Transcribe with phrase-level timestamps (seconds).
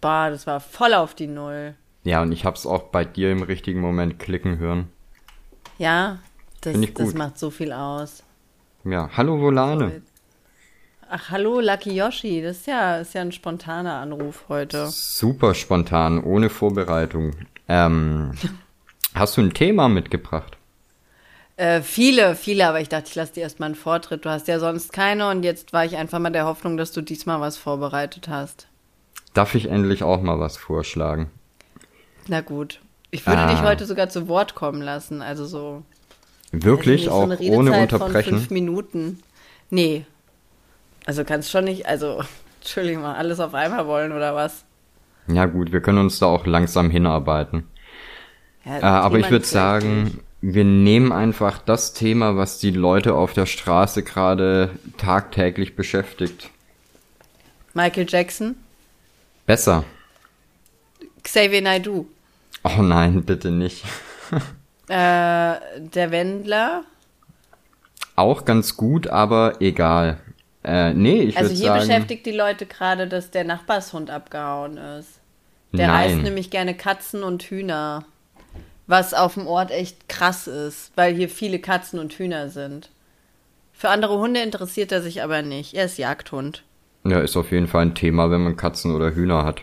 [0.00, 1.74] Bah, das war voll auf die Null.
[2.04, 4.90] Ja, und ich hab's auch bei dir im richtigen Moment klicken hören.
[5.78, 6.18] Ja,
[6.62, 8.22] das, das macht so viel aus.
[8.84, 10.02] Ja, hallo Volane.
[11.12, 12.40] Ach, hallo, Lucky Yoshi.
[12.40, 14.86] Das ist ja, ist ja ein spontaner Anruf heute.
[14.86, 17.32] Super spontan, ohne Vorbereitung.
[17.68, 18.32] Ähm,
[19.14, 20.56] hast du ein Thema mitgebracht?
[21.56, 24.24] Äh, viele, viele, aber ich dachte, ich lasse dir erstmal einen Vortritt.
[24.24, 27.02] Du hast ja sonst keine und jetzt war ich einfach mal der Hoffnung, dass du
[27.02, 28.69] diesmal was vorbereitet hast.
[29.34, 31.30] Darf ich endlich auch mal was vorschlagen?
[32.26, 32.80] Na gut.
[33.10, 33.50] Ich würde Ah.
[33.50, 35.22] dich heute sogar zu Wort kommen lassen.
[35.22, 35.82] Also so.
[36.52, 37.02] Wirklich?
[37.08, 38.38] also auch so eine ohne Redezeit Von Unterbrechen?
[38.38, 39.22] fünf Minuten.
[39.70, 40.04] Nee.
[41.06, 42.22] Also kannst schon nicht, also,
[42.60, 44.64] Entschuldigung mal, alles auf einmal wollen oder was?
[45.28, 47.64] Ja gut, wir können uns da auch langsam hinarbeiten.
[48.64, 53.32] Ja, Äh, aber ich würde sagen, wir nehmen einfach das Thema, was die Leute auf
[53.32, 56.50] der Straße gerade tagtäglich beschäftigt.
[57.74, 58.56] Michael Jackson,
[59.50, 59.82] Besser.
[61.24, 62.06] Xavier Naidoo,
[62.62, 63.84] Oh nein, bitte nicht.
[64.88, 66.84] äh, der Wendler.
[68.14, 70.20] Auch ganz gut, aber egal.
[70.62, 71.80] Äh, nee, ich Also hier sagen.
[71.80, 75.18] beschäftigt die Leute gerade, dass der Nachbarshund abgehauen ist.
[75.72, 76.10] Der Nein.
[76.12, 78.04] reißt nämlich gerne Katzen und Hühner.
[78.86, 82.88] Was auf dem Ort echt krass ist, weil hier viele Katzen und Hühner sind.
[83.72, 85.74] Für andere Hunde interessiert er sich aber nicht.
[85.74, 86.62] Er ist Jagdhund.
[87.04, 89.62] Ja, ist auf jeden Fall ein Thema, wenn man Katzen oder Hühner hat.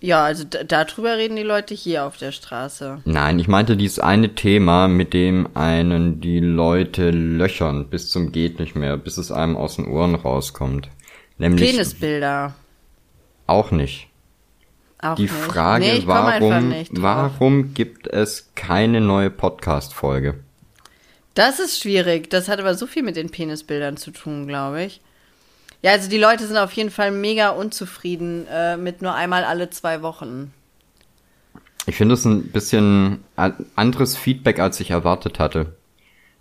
[0.00, 3.02] Ja, also darüber reden die Leute hier auf der Straße.
[3.04, 8.58] Nein, ich meinte dieses eine Thema, mit dem einen die Leute löchern bis zum geht
[8.58, 10.88] nicht mehr, bis es einem aus den Ohren rauskommt.
[11.38, 12.54] Nämlich Penisbilder.
[13.46, 14.08] auch nicht.
[14.98, 15.34] Auch Die nicht.
[15.34, 20.34] Frage, nee, warum, nicht warum gibt es keine neue Podcast-Folge?
[21.34, 22.28] Das ist schwierig.
[22.30, 25.00] Das hat aber so viel mit den Penisbildern zu tun, glaube ich.
[25.82, 29.68] Ja, also die Leute sind auf jeden Fall mega unzufrieden äh, mit nur einmal alle
[29.70, 30.52] zwei Wochen.
[31.86, 33.24] Ich finde es ein bisschen
[33.74, 35.74] anderes Feedback, als ich erwartet hatte.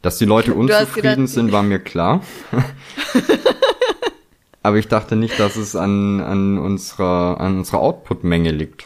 [0.03, 2.23] Dass die Leute unzufrieden gedacht- sind, war mir klar.
[4.63, 8.85] Aber ich dachte nicht, dass es an, an unserer, an unserer Output-Menge liegt.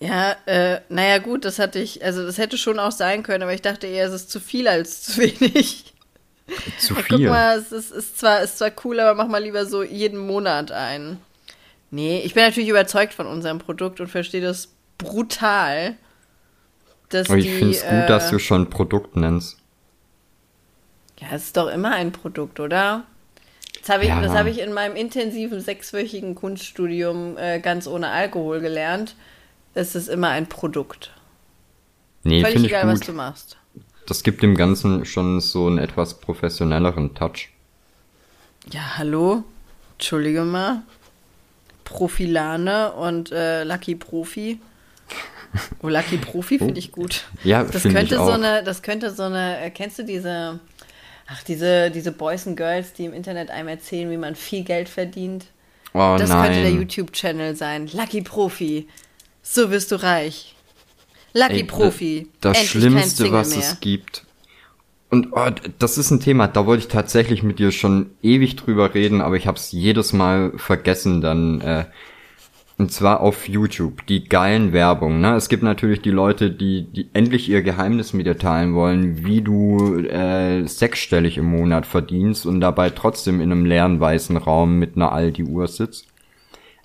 [0.00, 3.52] Ja, äh, naja gut, das hatte ich, also das hätte schon auch sein können, aber
[3.52, 5.92] ich dachte eher, es ist zu viel als zu wenig.
[6.78, 7.28] Zu Ja, guck viel.
[7.30, 10.72] mal, es ist, ist, zwar, ist zwar cool, aber mach mal lieber so jeden Monat
[10.72, 11.18] ein.
[11.90, 15.96] Nee, ich bin natürlich überzeugt von unserem Produkt und verstehe das brutal,
[17.08, 19.56] dass Aber ich finde es gut, äh, dass du schon Produkt nennst.
[21.20, 23.04] Ja, es ist doch immer ein Produkt, oder?
[23.80, 24.20] Das habe ich, Ja.
[24.20, 29.16] das habe ich in meinem intensiven sechswöchigen Kunststudium äh, ganz ohne Alkohol gelernt.
[29.74, 31.12] Es ist immer ein Produkt.
[32.24, 33.56] Nee, Völlig egal, was du machst.
[34.08, 37.50] Das gibt dem Ganzen schon so einen etwas professionelleren Touch.
[38.72, 39.44] Ja, hallo?
[39.98, 40.80] Entschuldige mal.
[41.84, 44.60] Profilane und äh, Lucky Profi.
[45.82, 47.24] Oh, Lucky Profi finde ich gut.
[47.42, 48.34] Ja, Das finde ich könnte so auch.
[48.34, 50.60] eine, das könnte so eine, äh, kennst du diese,
[51.26, 54.90] ach, diese, diese Boys and Girls, die im Internet einem erzählen, wie man viel Geld
[54.90, 55.46] verdient?
[55.94, 56.76] Oh Das könnte der nein.
[56.80, 57.88] YouTube-Channel sein.
[57.94, 58.88] Lucky Profi.
[59.42, 60.54] So wirst du reich.
[61.38, 62.28] Lucky Ey, Profi.
[62.40, 63.58] Das Endlich Schlimmste, was mehr.
[63.58, 64.24] es gibt.
[65.10, 68.94] Und oh, das ist ein Thema, da wollte ich tatsächlich mit dir schon ewig drüber
[68.94, 71.60] reden, aber ich habe es jedes Mal vergessen dann.
[71.60, 71.84] Äh,
[72.76, 75.20] und zwar auf YouTube, die geilen Werbung.
[75.20, 75.34] Ne?
[75.34, 79.42] Es gibt natürlich die Leute, die, die endlich ihr Geheimnis mit dir teilen wollen, wie
[79.42, 84.94] du äh, sechsstellig im Monat verdienst und dabei trotzdem in einem leeren weißen Raum mit
[84.94, 86.06] einer Aldi-Uhr sitzt.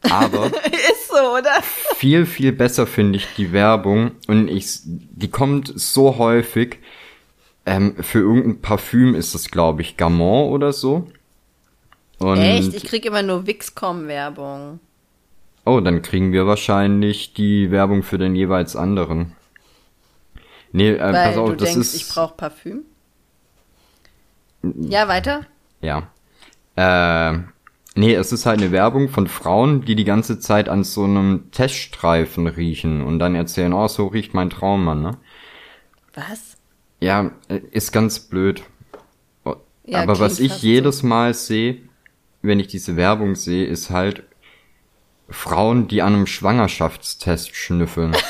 [0.09, 0.49] Aber
[1.23, 1.51] oder?
[1.95, 6.79] viel, viel besser finde ich die Werbung und ich, die kommt so häufig.
[7.65, 11.07] Ähm, für irgendein Parfüm ist es, glaube ich, Gamon oder so.
[12.19, 12.73] Und, Echt?
[12.73, 14.79] Ich krieg immer nur Wixcom-Werbung.
[15.65, 19.33] oh, dann kriegen wir wahrscheinlich die Werbung für den jeweils anderen.
[20.73, 22.81] Nee, äh, Weil pass auf, du das denkst, ist, ich brauche Parfüm.
[24.61, 25.45] Ja, weiter?
[25.81, 26.07] ja.
[26.75, 27.39] Äh,
[27.95, 31.49] nee, es ist halt eine Werbung von Frauen, die die ganze Zeit an so einem
[31.51, 35.17] Teststreifen riechen und dann erzählen, oh, so riecht mein Traummann, ne?
[36.13, 36.57] Was?
[36.99, 38.63] Ja, äh, ist ganz blöd.
[39.45, 39.55] O-
[39.85, 41.81] Ja, Aber was ich jedes Mal sehe,
[42.41, 44.23] wenn ich diese Werbung sehe, ist halt
[45.29, 48.15] Frauen, die an einem Schwangerschaftstest schnüffeln.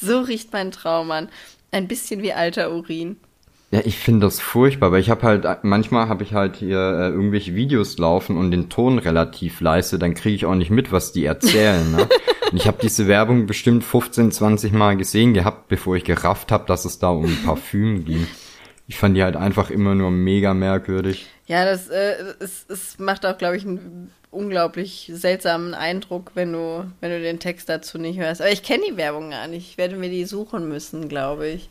[0.00, 1.30] So riecht mein Traum an.
[1.70, 3.16] Ein bisschen wie alter Urin.
[3.74, 7.08] Ja, ich finde das furchtbar, weil ich habe halt, manchmal habe ich halt hier äh,
[7.08, 11.10] irgendwelche Videos laufen und den Ton relativ leise, dann kriege ich auch nicht mit, was
[11.10, 11.90] die erzählen.
[11.90, 12.08] Ne?
[12.52, 16.66] Und ich habe diese Werbung bestimmt 15, 20 Mal gesehen gehabt, bevor ich gerafft habe,
[16.68, 18.28] dass es da um Parfüm ging.
[18.86, 21.26] Ich fand die halt einfach immer nur mega merkwürdig.
[21.46, 26.88] Ja, das äh, es, es macht auch, glaube ich, einen unglaublich seltsamen Eindruck, wenn du,
[27.00, 28.40] wenn du den Text dazu nicht hörst.
[28.40, 29.70] Aber ich kenne die Werbung gar nicht.
[29.70, 31.70] Ich werde mir die suchen müssen, glaube ich.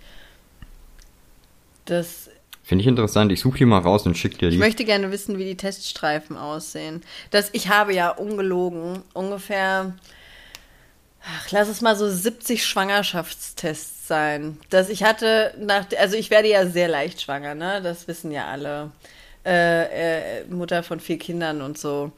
[1.86, 2.30] Das.
[2.64, 3.32] Finde ich interessant.
[3.32, 4.56] Ich suche die mal raus und schick dir die.
[4.56, 7.02] Ich möchte gerne wissen, wie die Teststreifen aussehen.
[7.32, 9.94] Das, ich habe ja ungelogen ungefähr,
[11.22, 14.58] ach, lass es mal so 70 Schwangerschaftstests sein.
[14.70, 17.82] Dass ich hatte nach, also ich werde ja sehr leicht schwanger, ne?
[17.82, 18.92] Das wissen ja alle.
[19.46, 22.14] Äh, äh, Mutter von vier Kindern und so.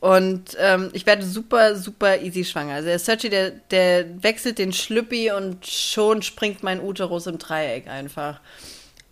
[0.00, 2.74] Und ähm, ich werde super, super easy schwanger.
[2.74, 7.86] Also der Sergi, der, der wechselt den Schlüppi und schon springt mein Uterus im Dreieck
[7.86, 8.40] einfach.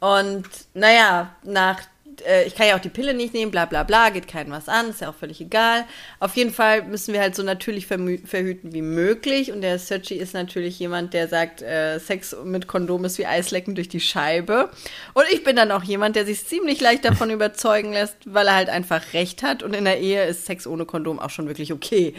[0.01, 1.81] Und naja, nach,
[2.27, 4.69] äh, ich kann ja auch die Pille nicht nehmen, bla bla bla, geht keinem was
[4.69, 5.85] an, ist ja auch völlig egal.
[6.21, 9.51] Auf jeden Fall müssen wir halt so natürlich verhüten wie möglich.
[9.51, 13.75] Und der Sergi ist natürlich jemand, der sagt, äh, Sex mit Kondom ist wie Eislecken
[13.75, 14.71] durch die Scheibe.
[15.15, 18.55] Und ich bin dann auch jemand, der sich ziemlich leicht davon überzeugen lässt, weil er
[18.55, 19.63] halt einfach recht hat.
[19.63, 22.15] Und in der Ehe ist Sex ohne Kondom auch schon wirklich okay.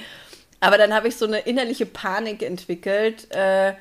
[0.60, 3.74] Aber dann habe ich so eine innerliche Panik entwickelt, äh,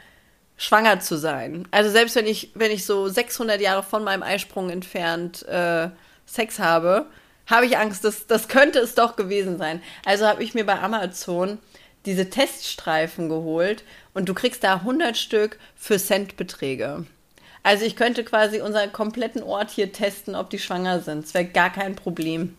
[0.58, 1.66] schwanger zu sein.
[1.70, 5.88] Also selbst wenn ich, wenn ich so 600 Jahre von meinem Eisprung entfernt äh,
[6.26, 7.06] Sex habe,
[7.46, 9.81] habe ich Angst, dass das könnte es doch gewesen sein.
[10.05, 11.58] Also habe ich mir bei Amazon
[12.05, 17.06] diese Teststreifen geholt und du kriegst da 100 Stück für Centbeträge.
[17.62, 21.25] Also ich könnte quasi unseren kompletten Ort hier testen, ob die schwanger sind.
[21.25, 22.56] Das wäre gar kein Problem.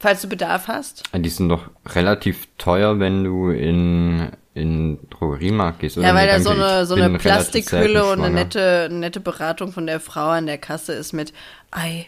[0.00, 1.02] Falls du Bedarf hast.
[1.14, 5.96] Die sind doch relativ teuer, wenn du in in Drogeriemarkt gehst.
[5.96, 9.86] Oder ja, weil da so eine, so eine Plastikhülle und eine nette, nette Beratung von
[9.86, 11.32] der Frau an der Kasse ist mit,
[11.70, 12.06] ei,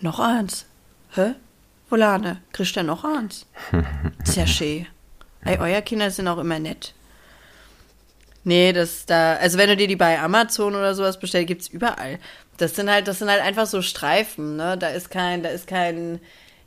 [0.00, 0.66] noch eins.
[1.14, 1.34] Hä?
[1.88, 3.46] Volane, kriegst du noch eins?
[4.24, 4.86] Sehr schön.
[5.44, 6.94] Ei, euer Kinder sind auch immer nett.
[8.44, 12.18] Nee, das da, also wenn du dir die bei Amazon oder sowas bestellst, gibt's überall.
[12.56, 14.78] Das sind halt, das sind halt einfach so Streifen, ne?
[14.78, 16.20] Da ist kein, da ist kein,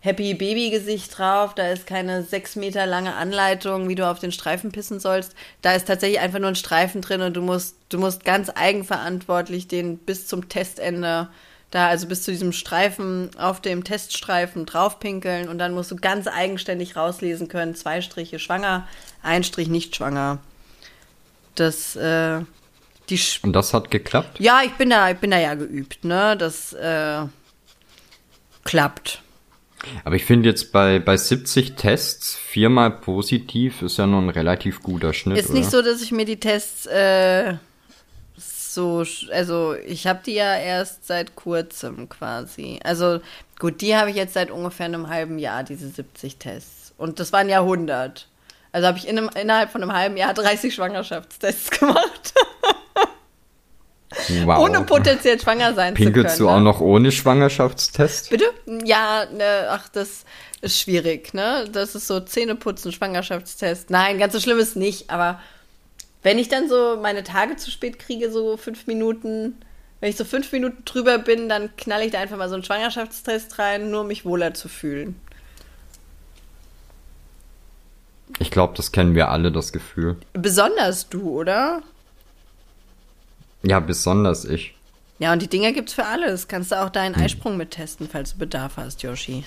[0.03, 4.33] Happy Baby Gesicht drauf, da ist keine sechs Meter lange Anleitung, wie du auf den
[4.33, 5.33] Streifen pissen sollst.
[5.61, 9.69] Da ist tatsächlich einfach nur ein Streifen drin und du musst, du musst ganz eigenverantwortlich
[9.69, 11.29] den bis zum Testende
[11.71, 16.27] da, also bis zu diesem Streifen auf dem Teststreifen draufpinkeln und dann musst du ganz
[16.27, 18.85] eigenständig rauslesen können, zwei Striche schwanger,
[19.21, 20.39] ein Strich nicht schwanger.
[21.55, 22.41] Das, äh,
[23.07, 24.37] die Sch Und das hat geklappt?
[24.41, 26.35] Ja, ich bin da, ich bin da ja geübt, ne?
[26.35, 27.21] Das, äh,
[28.65, 29.22] klappt.
[30.03, 34.81] Aber ich finde jetzt bei, bei 70 Tests viermal positiv ist ja nur ein relativ
[34.81, 35.37] guter Schnitt.
[35.37, 35.59] Ist oder?
[35.59, 37.55] nicht so, dass ich mir die Tests äh,
[38.73, 42.79] so, also ich habe die ja erst seit kurzem quasi.
[42.83, 43.21] Also
[43.59, 46.93] gut, die habe ich jetzt seit ungefähr einem halben Jahr, diese 70 Tests.
[46.97, 48.27] Und das waren ja 100.
[48.71, 52.33] Also habe ich in einem, innerhalb von einem halben Jahr 30 Schwangerschaftstests gemacht.
[54.45, 54.59] Wow.
[54.59, 56.13] Ohne potenziell schwanger sein Pinkelst zu können.
[56.13, 56.63] Pinkelst du auch ne?
[56.63, 58.29] noch ohne Schwangerschaftstest?
[58.29, 58.45] Bitte?
[58.85, 60.25] Ja, ne, ach, das
[60.61, 61.67] ist schwierig, ne?
[61.71, 63.89] Das ist so Zähneputzen, Schwangerschaftstest.
[63.89, 65.39] Nein, ganz so schlimm ist nicht, aber
[66.21, 69.57] wenn ich dann so meine Tage zu spät kriege, so fünf Minuten,
[69.99, 72.63] wenn ich so fünf Minuten drüber bin, dann knall ich da einfach mal so einen
[72.63, 75.19] Schwangerschaftstest rein, nur um mich wohler zu fühlen.
[78.39, 80.17] Ich glaube, das kennen wir alle, das Gefühl.
[80.33, 81.83] Besonders du, oder?
[83.63, 84.75] Ja, besonders ich.
[85.19, 86.47] Ja, und die Dinger gibt's für alles.
[86.47, 87.23] Kannst du auch deinen hm.
[87.23, 89.43] Eisprung mittesten, falls du Bedarf hast, Yoshi.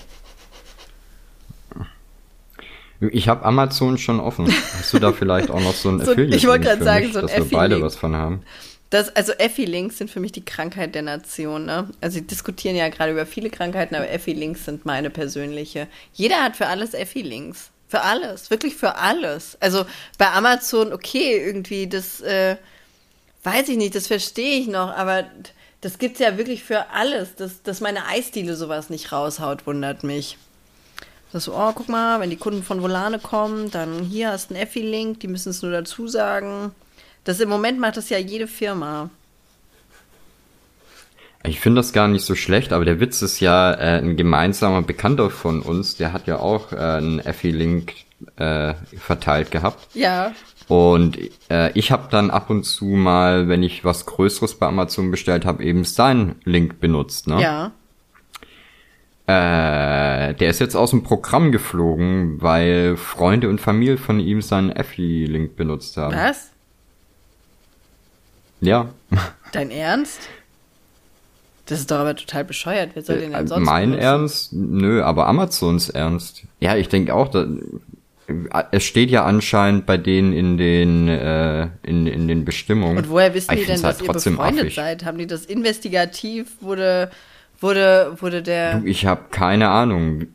[3.01, 4.47] Ich habe Amazon schon offen.
[4.47, 6.37] Hast du da vielleicht auch noch so ein so, Affiliate?
[6.37, 8.43] Ich wollte gerade sagen, mich, so ein dass wir beide was von haben.
[8.89, 11.67] Das, also Effi-Links sind für mich die Krankheit der Nation.
[11.67, 11.91] Ne?
[12.01, 15.89] Also sie diskutieren ja gerade über viele Krankheiten, aber Effi-Links sind meine persönliche.
[16.15, 17.71] Jeder hat für alles Effi-Links.
[17.89, 19.57] Für alles, wirklich für alles.
[19.61, 19.85] Also
[20.19, 22.57] bei Amazon, okay, irgendwie das äh,
[23.47, 25.23] Weiß ich nicht, das verstehe ich noch, aber
[25.81, 27.37] das gibt's ja wirklich für alles.
[27.37, 30.37] Dass, dass meine Eisdiele sowas nicht raushaut, wundert mich.
[31.31, 34.55] Das so, oh, guck mal, wenn die Kunden von Volane kommen, dann hier hast du
[34.55, 36.73] einen Effi-Link, die müssen es nur dazu sagen.
[37.23, 39.11] Das im Moment macht das ja jede Firma.
[41.45, 44.83] Ich finde das gar nicht so schlecht, aber der Witz ist ja, äh, ein gemeinsamer
[44.83, 47.93] Bekannter von uns, der hat ja auch äh, einen Effi-Link
[48.39, 49.95] äh, verteilt gehabt.
[49.95, 50.35] Ja.
[50.69, 51.19] Und
[51.49, 55.45] äh, ich habe dann ab und zu mal, wenn ich was Größeres bei Amazon bestellt
[55.45, 57.29] habe, eben seinen Link benutzt.
[57.29, 57.41] Ne?
[57.41, 57.73] Ja.
[59.29, 64.71] Äh, der ist jetzt aus dem Programm geflogen, weil Freunde und Familie von ihm seinen
[64.71, 66.15] Effi-Link benutzt haben.
[66.17, 66.51] Was?
[68.61, 68.89] Ja.
[69.53, 70.21] Dein Ernst?
[71.67, 72.91] Das ist doch aber total bescheuert.
[72.95, 74.05] Wer soll den denn äh, sonst Mein benutzen?
[74.05, 74.53] Ernst?
[74.53, 76.45] Nö, aber Amazons Ernst.
[76.61, 77.47] Ja, ich denke auch, da,
[78.73, 82.99] es steht ja anscheinend bei denen in den äh, in, in den Bestimmungen.
[82.99, 84.75] Und woher wissen die denn, halt dass ihr befreundet affig.
[84.75, 85.05] seid?
[85.05, 86.61] Haben die das investigativ?
[86.61, 87.11] Wurde
[87.61, 88.81] wurde wurde der?
[88.81, 90.27] Du, ich habe keine Ahnung.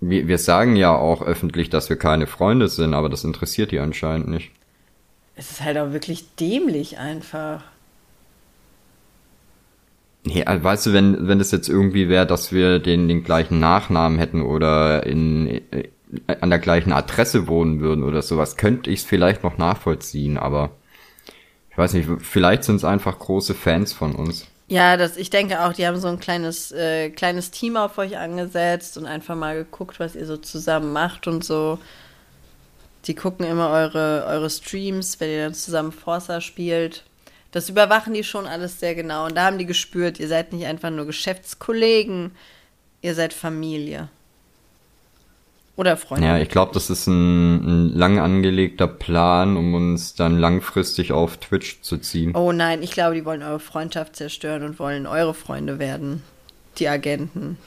[0.00, 3.78] Wir, wir sagen ja auch öffentlich, dass wir keine Freunde sind, aber das interessiert die
[3.78, 4.50] anscheinend nicht.
[5.36, 7.62] Es ist halt auch wirklich dämlich einfach.
[10.26, 13.60] Nee, also weißt du, wenn, wenn das jetzt irgendwie wäre, dass wir den, den gleichen
[13.60, 15.60] Nachnamen hätten oder in,
[16.40, 20.70] an der gleichen Adresse wohnen würden oder sowas, könnte ich es vielleicht noch nachvollziehen, aber
[21.70, 24.46] ich weiß nicht, vielleicht sind es einfach große Fans von uns.
[24.68, 28.16] Ja, das, ich denke auch, die haben so ein kleines, äh, kleines Team auf euch
[28.16, 31.78] angesetzt und einfach mal geguckt, was ihr so zusammen macht und so.
[33.04, 37.04] Die gucken immer eure, eure Streams, wenn ihr dann zusammen Forza spielt.
[37.50, 39.26] Das überwachen die schon alles sehr genau.
[39.26, 42.32] Und da haben die gespürt, ihr seid nicht einfach nur Geschäftskollegen,
[43.02, 44.08] ihr seid Familie.
[45.76, 46.26] Oder Freunde.
[46.26, 51.36] Ja, ich glaube, das ist ein, ein lang angelegter Plan, um uns dann langfristig auf
[51.38, 52.34] Twitch zu ziehen.
[52.36, 56.22] Oh nein, ich glaube, die wollen eure Freundschaft zerstören und wollen eure Freunde werden.
[56.78, 57.58] Die Agenten.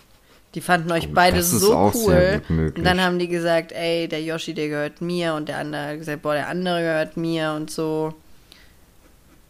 [0.56, 2.42] Die fanden euch oh, beide so cool.
[2.50, 5.34] Und dann haben die gesagt, ey, der Yoshi, der gehört mir.
[5.34, 8.14] Und der andere hat gesagt, boah, der andere gehört mir und so.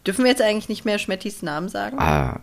[0.04, 1.96] Dürfen wir jetzt eigentlich nicht mehr Schmettis Namen sagen?
[1.98, 2.40] Ah,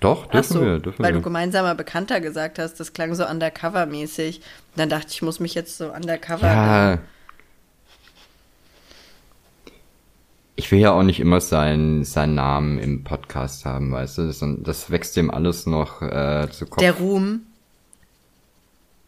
[0.00, 1.18] doch, dürfen so, wir, dürfen weil wir.
[1.18, 4.40] du gemeinsamer Bekannter gesagt hast, das klang so undercover-mäßig.
[4.76, 6.46] Dann dachte ich, ich muss mich jetzt so undercover.
[6.46, 6.98] Ja.
[10.56, 14.26] Ich will ja auch nicht immer seinen, seinen Namen im Podcast haben, weißt du?
[14.26, 16.80] Das, das wächst dem alles noch äh, zu Kopf.
[16.80, 17.42] Der Ruhm.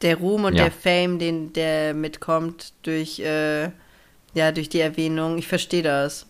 [0.03, 0.65] Der Ruhm und ja.
[0.65, 3.71] der Fame, den der mitkommt durch, äh,
[4.35, 5.39] ja, durch die Erwähnung.
[5.39, 6.27] Ich verstehe das.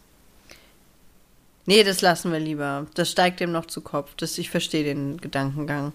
[1.66, 2.86] Nee, das lassen wir lieber.
[2.94, 4.14] Das steigt dem noch zu Kopf.
[4.16, 5.92] Das, ich verstehe den Gedankengang.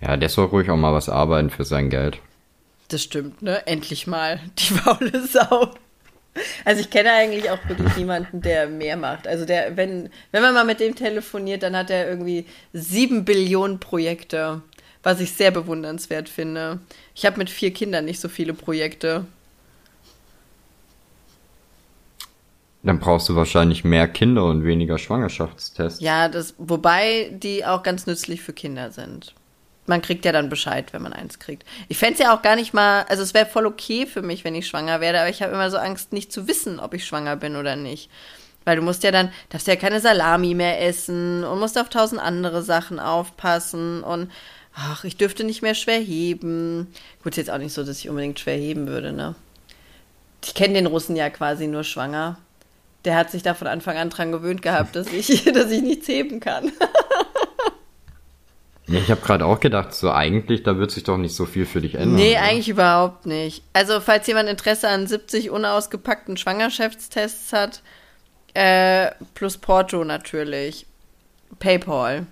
[0.00, 2.18] Ja, der soll ruhig auch mal was arbeiten für sein Geld.
[2.88, 3.66] Das stimmt, ne?
[3.66, 4.40] Endlich mal.
[4.58, 5.70] Die faule Sau.
[6.64, 9.26] Also ich kenne eigentlich auch wirklich niemanden, der mehr macht.
[9.26, 13.80] Also der, wenn, wenn man mal mit dem telefoniert, dann hat er irgendwie sieben Billionen
[13.80, 14.62] Projekte,
[15.02, 16.78] was ich sehr bewundernswert finde.
[17.14, 19.26] Ich habe mit vier Kindern nicht so viele Projekte.
[22.82, 26.00] Dann brauchst du wahrscheinlich mehr Kinder und weniger Schwangerschaftstests.
[26.00, 29.34] Ja, das, wobei die auch ganz nützlich für Kinder sind.
[29.86, 31.64] Man kriegt ja dann Bescheid, wenn man eins kriegt.
[31.88, 34.44] Ich fände es ja auch gar nicht mal, also es wäre voll okay für mich,
[34.44, 37.04] wenn ich schwanger werde, aber ich habe immer so Angst, nicht zu wissen, ob ich
[37.04, 38.10] schwanger bin oder nicht.
[38.64, 42.20] Weil du musst ja dann, darfst ja keine Salami mehr essen und musst auf tausend
[42.20, 44.30] andere Sachen aufpassen und
[44.74, 46.86] ach, ich dürfte nicht mehr schwer heben.
[47.22, 49.34] Gut, ist jetzt auch nicht so, dass ich unbedingt schwer heben würde, ne?
[50.44, 52.38] Ich kenne den Russen ja quasi nur schwanger
[53.04, 56.08] der hat sich da von Anfang an dran gewöhnt gehabt, dass ich, dass ich nichts
[56.08, 56.72] heben kann.
[58.86, 61.66] ja, ich habe gerade auch gedacht, so eigentlich, da wird sich doch nicht so viel
[61.66, 62.16] für dich ändern.
[62.16, 62.42] Nee, oder?
[62.42, 63.62] eigentlich überhaupt nicht.
[63.72, 67.82] Also, falls jemand Interesse an 70 unausgepackten Schwangerschaftstests hat,
[68.54, 70.86] äh, plus Porto natürlich.
[71.58, 72.26] PayPal.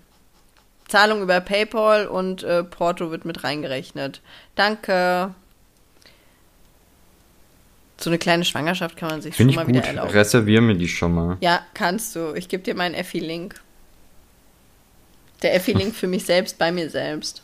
[0.88, 4.22] Zahlung über PayPal und äh, Porto wird mit reingerechnet.
[4.54, 5.34] Danke.
[8.00, 9.74] So eine kleine Schwangerschaft kann man sich Find schon mal gut.
[9.74, 10.10] wieder erlauben.
[10.10, 11.36] Reservier mir die schon mal.
[11.40, 12.32] Ja, kannst du.
[12.34, 13.60] Ich gebe dir meinen Effi-Link.
[15.42, 17.42] Der Effi-Link für mich selbst bei mir selbst.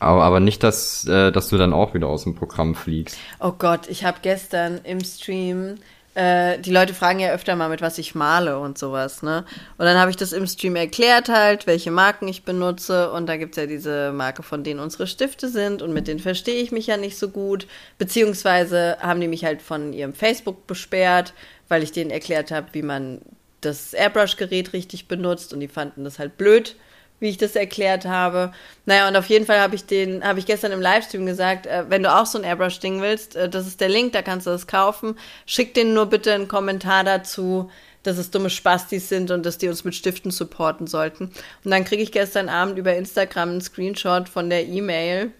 [0.00, 3.16] Aber, aber nicht, dass, äh, dass du dann auch wieder aus dem Programm fliegst.
[3.38, 5.76] Oh Gott, ich habe gestern im Stream
[6.14, 9.44] äh, die Leute fragen ja öfter mal, mit was ich male und sowas, ne?
[9.78, 13.10] Und dann habe ich das im Stream erklärt halt, welche Marken ich benutze.
[13.12, 15.80] Und da gibt es ja diese Marke, von denen unsere Stifte sind.
[15.80, 17.66] Und mit denen verstehe ich mich ja nicht so gut.
[17.96, 21.32] Beziehungsweise haben die mich halt von ihrem Facebook besperrt,
[21.68, 23.22] weil ich denen erklärt habe, wie man
[23.62, 25.54] das Airbrush-Gerät richtig benutzt.
[25.54, 26.76] Und die fanden das halt blöd
[27.22, 28.52] wie ich das erklärt habe.
[28.84, 31.84] Naja, und auf jeden Fall habe ich den, habe ich gestern im Livestream gesagt, äh,
[31.88, 34.50] wenn du auch so ein Airbrush-Ding willst, äh, das ist der Link, da kannst du
[34.50, 35.16] das kaufen.
[35.46, 37.70] Schick den nur bitte einen Kommentar dazu,
[38.02, 41.30] dass es dumme Spastis sind und dass die uns mit Stiften supporten sollten.
[41.64, 45.30] Und dann kriege ich gestern Abend über Instagram einen Screenshot von der E-Mail,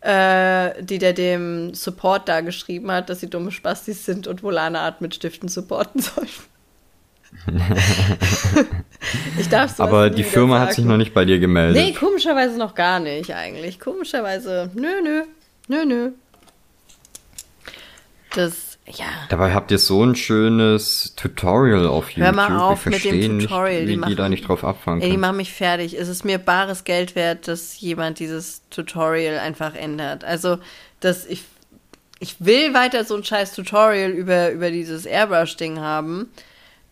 [0.00, 4.80] äh, die der dem Support da geschrieben hat, dass sie dumme Spastis sind und Volana
[4.80, 6.57] Art mit Stiften supporten sollten.
[9.38, 10.68] ich darf Aber die Firma sagen.
[10.68, 11.82] hat sich noch nicht bei dir gemeldet.
[11.82, 13.80] Nee, komischerweise noch gar nicht eigentlich.
[13.80, 15.22] Komischerweise, nö, nö,
[15.68, 16.10] nö, nö.
[18.34, 19.06] Das, ja.
[19.30, 22.26] Dabei habt ihr so ein schönes Tutorial auf YouTube.
[22.26, 23.80] Hör mal auf mit dem Tutorial.
[23.80, 25.98] Nicht, wie die, machen, die da nicht drauf abfangen ey, die machen mich fertig.
[25.98, 30.24] Es ist mir bares Geld wert, dass jemand dieses Tutorial einfach ändert.
[30.24, 30.58] Also,
[31.00, 31.44] dass ich,
[32.20, 36.28] ich will weiter so ein scheiß Tutorial über, über dieses Airbrush-Ding haben.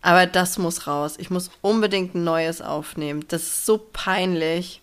[0.01, 1.15] Aber das muss raus.
[1.17, 3.25] Ich muss unbedingt ein neues aufnehmen.
[3.27, 4.81] Das ist so peinlich.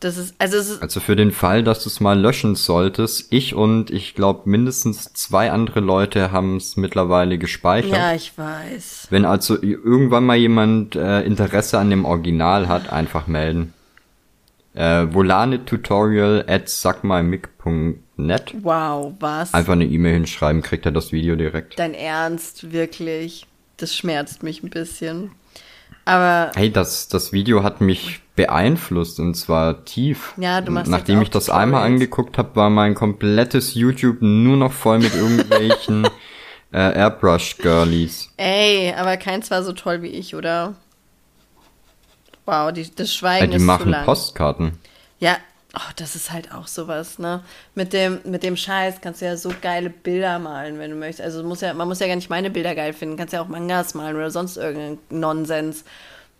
[0.00, 3.32] Das ist, also es ist, Also für den Fall, dass du es mal löschen solltest,
[3.32, 7.92] ich und ich glaube mindestens zwei andere Leute haben es mittlerweile gespeichert.
[7.92, 9.06] ja, ich weiß.
[9.08, 13.72] Wenn also irgendwann mal jemand äh, Interesse an dem Original hat, einfach melden.
[14.74, 18.54] Äh, volanetutorial at sagmalmic.net.
[18.62, 19.54] Wow, was?
[19.54, 21.78] Einfach eine E-Mail hinschreiben, kriegt er das Video direkt.
[21.78, 23.46] Dein Ernst, wirklich.
[23.76, 25.32] Das schmerzt mich ein bisschen.
[26.04, 30.34] Aber Hey, das, das Video hat mich beeinflusst und zwar tief.
[30.36, 34.72] Ja, du machst Nachdem ich das einmal angeguckt habe, war mein komplettes YouTube nur noch
[34.72, 36.04] voll mit irgendwelchen
[36.72, 38.30] äh, Airbrush-Girlies.
[38.36, 40.74] ey, aber keins war so toll wie ich, oder?
[42.44, 44.04] Wow, die, das Schweigen die ist zu machen lang.
[44.04, 44.78] Postkarten.
[45.18, 45.36] Ja,
[45.76, 47.42] oh, das ist halt auch sowas, ne?
[47.74, 51.22] Mit dem, mit dem Scheiß kannst du ja so geile Bilder malen, wenn du möchtest.
[51.22, 53.48] Also muss ja, man muss ja gar nicht meine Bilder geil finden, kannst ja auch
[53.48, 55.84] Mangas malen oder sonst irgendeinen Nonsens.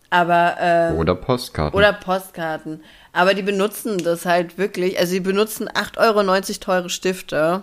[0.09, 1.77] Aber ähm, Oder Postkarten.
[1.77, 2.83] Oder Postkarten.
[3.13, 4.99] Aber die benutzen das halt wirklich.
[4.99, 7.63] Also die benutzen 8,90 Euro teure Stifte.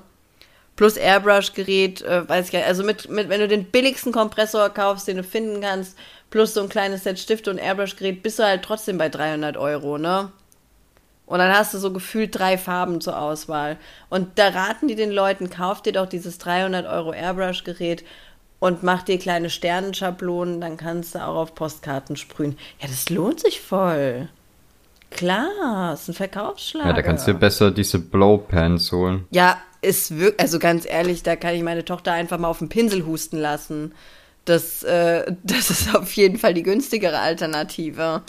[0.76, 2.68] Plus Airbrush-Gerät, äh, weiß ich gar nicht.
[2.68, 5.96] Also mit, mit, wenn du den billigsten Kompressor kaufst, den du finden kannst,
[6.32, 9.98] plus so ein kleines Set Stifte und Airbrush-Gerät, bist du halt trotzdem bei 300 Euro,
[9.98, 10.32] ne?
[11.26, 13.78] Und dann hast du so gefühlt drei Farben zur Auswahl.
[14.10, 18.04] Und da raten die den Leuten, kauf dir doch dieses 300 Euro Airbrush-Gerät
[18.60, 22.58] und mach dir kleine Sternenschablonen, dann kannst du auch auf Postkarten sprühen.
[22.80, 24.30] Ja, das lohnt sich voll.
[25.12, 26.88] Klar, ist ein Verkaufsschlager.
[26.88, 29.28] ja, da kannst du dir besser diese Blowpans holen.
[29.32, 32.70] Ja, ist wirklich, also ganz ehrlich, da kann ich meine Tochter einfach mal auf den
[32.70, 33.94] Pinsel husten lassen.
[34.46, 38.22] Das, äh, das ist auf jeden Fall die günstigere Alternative.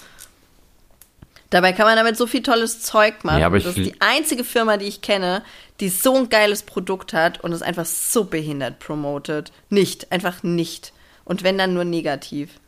[1.54, 3.40] Dabei kann man damit so viel tolles Zeug machen.
[3.40, 5.44] Ja, das ist die einzige Firma, die ich kenne,
[5.78, 9.52] die so ein geiles Produkt hat und es einfach so behindert promotet.
[9.70, 10.92] Nicht, einfach nicht.
[11.24, 12.58] Und wenn dann nur negativ.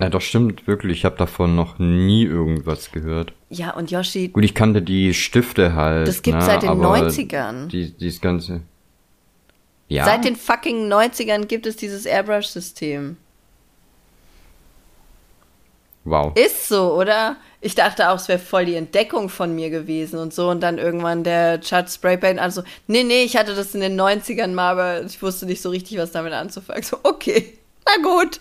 [0.00, 1.00] Ja, doch stimmt wirklich.
[1.00, 3.34] Ich habe davon noch nie irgendwas gehört.
[3.50, 6.08] Ja, und Yoshi, Gut, ich kannte die Stifte halt.
[6.08, 7.66] Das gibt's ne, seit den aber 90ern.
[7.66, 8.62] Die, dieses ganze.
[9.88, 10.06] Ja.
[10.06, 13.18] seit den fucking 90ern gibt es dieses Airbrush-System.
[16.04, 16.32] Wow.
[16.36, 17.36] Ist so, oder?
[17.60, 20.50] Ich dachte auch, es wäre voll die Entdeckung von mir gewesen und so.
[20.50, 24.48] Und dann irgendwann der Chad Spraypaint also, nee, nee, ich hatte das in den 90ern
[24.48, 26.82] mal, aber ich wusste nicht so richtig, was damit anzufangen.
[26.92, 28.40] So, okay, na gut.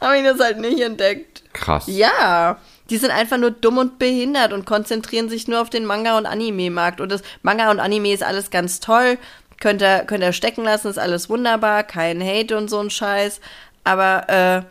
[0.00, 1.42] Habe ich das halt nicht entdeckt.
[1.54, 1.84] Krass.
[1.86, 2.58] Ja,
[2.90, 6.26] die sind einfach nur dumm und behindert und konzentrieren sich nur auf den Manga- und
[6.26, 7.00] Anime-Markt.
[7.00, 9.16] Und das Manga und Anime ist alles ganz toll.
[9.60, 11.84] Könnt ihr, könnt ihr stecken lassen, ist alles wunderbar.
[11.84, 13.40] Kein Hate und so ein Scheiß.
[13.84, 14.62] Aber, äh,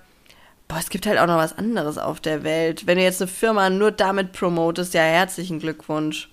[0.71, 2.87] boah, es gibt halt auch noch was anderes auf der Welt.
[2.87, 6.29] Wenn du jetzt eine Firma nur damit promotest, ja, herzlichen Glückwunsch.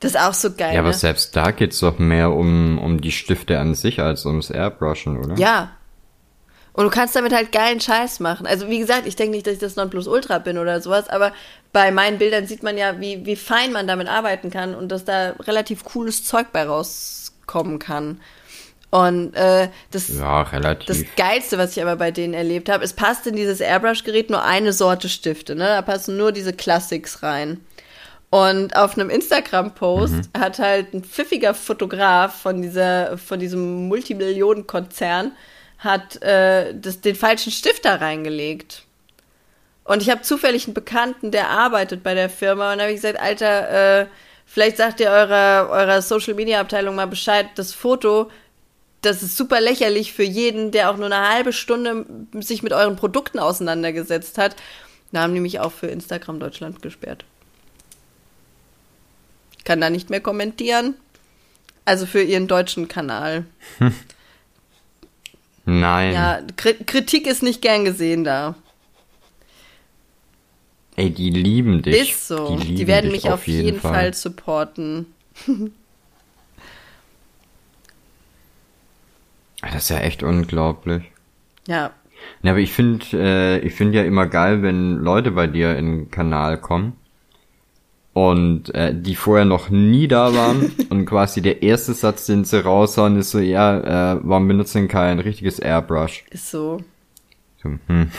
[0.00, 0.72] Das ist auch so geil.
[0.72, 0.94] Ja, aber ne?
[0.94, 5.34] selbst da geht's doch mehr um, um die Stifte an sich als ums Airbrushen, oder?
[5.36, 5.72] Ja.
[6.72, 8.46] Und du kannst damit halt geilen Scheiß machen.
[8.46, 11.32] Also wie gesagt, ich denke nicht, dass ich das Nonplusultra bin oder sowas, aber
[11.72, 15.04] bei meinen Bildern sieht man ja, wie, wie fein man damit arbeiten kann und dass
[15.04, 18.20] da relativ cooles Zeug bei rauskommen kann.
[18.90, 20.08] Und äh, das,
[20.98, 24.30] Ja, das Geilste, was ich aber bei denen erlebt habe, es passt in dieses Airbrush-Gerät
[24.30, 25.54] nur eine Sorte Stifte.
[25.54, 25.64] Ne?
[25.64, 27.60] Da passen nur diese Classics rein.
[28.30, 35.32] Und auf einem Instagram-Post hat halt ein pfiffiger Fotograf von dieser, von diesem Multimillionen-Konzern
[35.78, 38.84] hat äh, das, den falschen Stift da reingelegt.
[39.84, 43.00] Und ich habe zufällig einen Bekannten, der arbeitet bei der Firma und da habe ich
[43.00, 44.06] gesagt, Alter, äh,
[44.46, 48.30] vielleicht sagt ihr eurer, eurer Social-Media-Abteilung mal Bescheid, das Foto,
[49.02, 52.04] das ist super lächerlich für jeden, der auch nur eine halbe Stunde
[52.40, 54.56] sich mit euren Produkten auseinandergesetzt hat.
[55.12, 57.24] Da haben die mich auch für Instagram Deutschland gesperrt.
[59.58, 60.94] Ich kann da nicht mehr kommentieren.
[61.84, 63.44] Also für ihren deutschen Kanal.
[65.64, 66.12] Nein.
[66.12, 68.54] Ja, Kri- Kritik ist nicht gern gesehen da.
[70.96, 72.10] Ey, die lieben dich.
[72.12, 72.56] Ist so.
[72.56, 74.12] Die, lieben werden mich auf jeden, Fall.
[74.14, 75.06] supporten.
[79.62, 81.04] Das ist ja echt unglaublich.
[81.66, 81.92] Ja.
[82.42, 85.86] Ja, aber ich finde, äh, ich finde ja immer geil, wenn Leute bei dir in
[85.86, 86.94] den Kanal kommen
[88.12, 92.62] und äh, die vorher noch nie da waren und quasi der erste Satz, den sie
[92.62, 96.24] raushauen, ist so, ja, äh, warum benutzen kein richtiges Airbrush?
[96.30, 96.82] Ist so.
[97.62, 98.10] So, hm.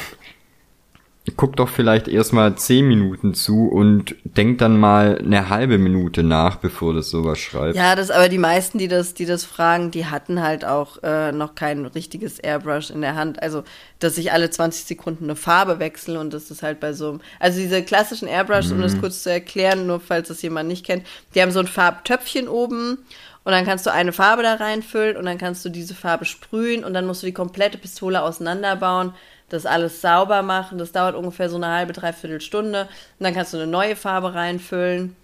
[1.38, 6.56] Guck doch vielleicht erstmal zehn Minuten zu und denk dann mal eine halbe Minute nach,
[6.56, 7.78] bevor du sowas schreibst.
[7.78, 11.32] Ja, das aber die meisten, die das, die das fragen, die hatten halt auch äh,
[11.32, 13.42] noch kein richtiges Airbrush in der Hand.
[13.44, 13.64] Also,
[14.00, 17.22] dass ich alle 20 Sekunden eine Farbe wechsle und das ist halt bei so einem.
[17.40, 21.06] Also diese klassischen Airbrushs, um das kurz zu erklären, nur falls das jemand nicht kennt,
[21.36, 22.98] die haben so ein Farbtöpfchen oben
[23.44, 26.84] und dann kannst du eine Farbe da reinfüllen und dann kannst du diese Farbe sprühen
[26.84, 29.14] und dann musst du die komplette Pistole auseinanderbauen,
[29.52, 30.78] das alles sauber machen.
[30.78, 32.84] Das dauert ungefähr so eine halbe, dreiviertel Stunde.
[33.20, 35.16] Und dann kannst du eine neue Farbe reinfüllen.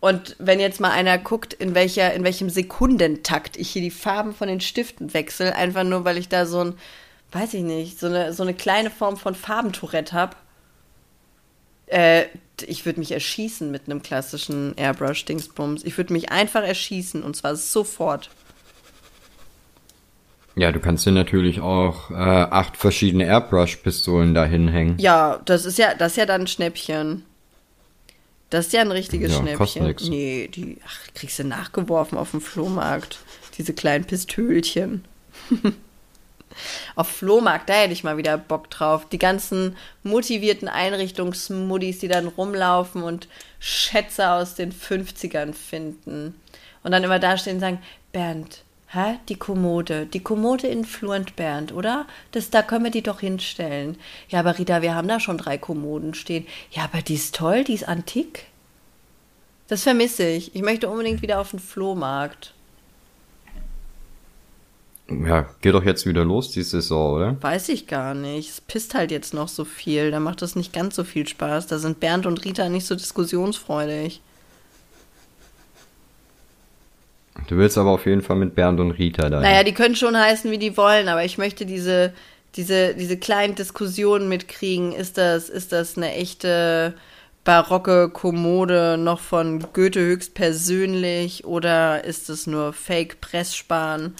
[0.00, 4.34] Und wenn jetzt mal einer guckt, in welcher, in welchem Sekundentakt ich hier die Farben
[4.34, 6.74] von den Stiften wechsle, einfach nur, weil ich da so ein,
[7.32, 10.36] weiß ich nicht, so eine, so eine kleine Form von Farbentourette habe,
[11.86, 12.24] äh,
[12.66, 15.84] ich würde mich erschießen mit einem klassischen Airbrush-Dingsbums.
[15.84, 18.30] Ich würde mich einfach erschießen und zwar sofort.
[20.56, 24.96] Ja, du kannst dir natürlich auch äh, acht verschiedene Airbrush-Pistolen dahin hängen.
[24.98, 27.24] Ja, das ist ja, das ist ja dann ein Schnäppchen.
[28.50, 29.84] Das ist ja ein richtiges ja, Schnäppchen.
[29.84, 30.08] Nix.
[30.08, 33.18] Nee, die ach, kriegst du nachgeworfen auf dem Flohmarkt.
[33.58, 35.04] Diese kleinen Pistölchen.
[36.94, 39.08] auf Flohmarkt, da hätte ich mal wieder Bock drauf.
[39.08, 46.34] Die ganzen motivierten Einrichtungsmuddis, die dann rumlaufen und Schätze aus den 50ern finden.
[46.82, 48.62] Und dann immer dastehen und sagen, Bernd,
[48.94, 52.06] hä, die Kommode, die Kommode in Fluent Bernd, oder?
[52.32, 53.96] Das, da können wir die doch hinstellen.
[54.28, 56.46] Ja, aber Rita, wir haben da schon drei Kommoden stehen.
[56.70, 58.46] Ja, aber die ist toll, die ist antik.
[59.68, 60.54] Das vermisse ich.
[60.54, 62.54] Ich möchte unbedingt wieder auf den Flohmarkt.
[65.08, 67.42] Ja, geht doch jetzt wieder los, die Saison, oder?
[67.42, 68.50] Weiß ich gar nicht.
[68.50, 70.10] Es pisst halt jetzt noch so viel.
[70.10, 71.66] Da macht das nicht ganz so viel Spaß.
[71.66, 74.22] Da sind Bernd und Rita nicht so diskussionsfreudig.
[77.48, 79.40] Du willst aber auf jeden Fall mit Bernd und Rita da.
[79.40, 82.12] Naja, die können schon heißen, wie die wollen, aber ich möchte diese,
[82.56, 84.92] diese, diese kleinen Diskussionen mitkriegen.
[84.92, 86.94] Ist das, ist das eine echte
[87.44, 94.14] barocke Kommode noch von Goethe höchstpersönlich oder ist es nur Fake-Pressspan?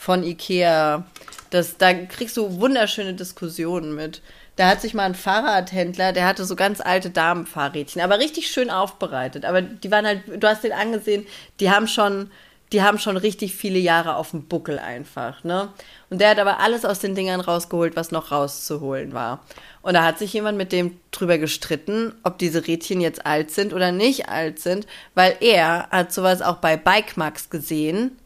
[0.00, 1.04] von Ikea.
[1.50, 4.22] Das, da kriegst du wunderschöne Diskussionen mit.
[4.56, 8.70] Da hat sich mal ein Fahrradhändler, der hatte so ganz alte Damenfahrrädchen, aber richtig schön
[8.70, 9.44] aufbereitet.
[9.44, 11.26] Aber die waren halt, du hast den angesehen,
[11.60, 12.30] die haben schon,
[12.72, 15.70] die haben schon richtig viele Jahre auf dem Buckel einfach, ne?
[16.08, 19.44] Und der hat aber alles aus den Dingern rausgeholt, was noch rauszuholen war.
[19.82, 23.72] Und da hat sich jemand mit dem drüber gestritten, ob diese Rädchen jetzt alt sind
[23.72, 28.16] oder nicht alt sind, weil er hat sowas auch bei Bike Max gesehen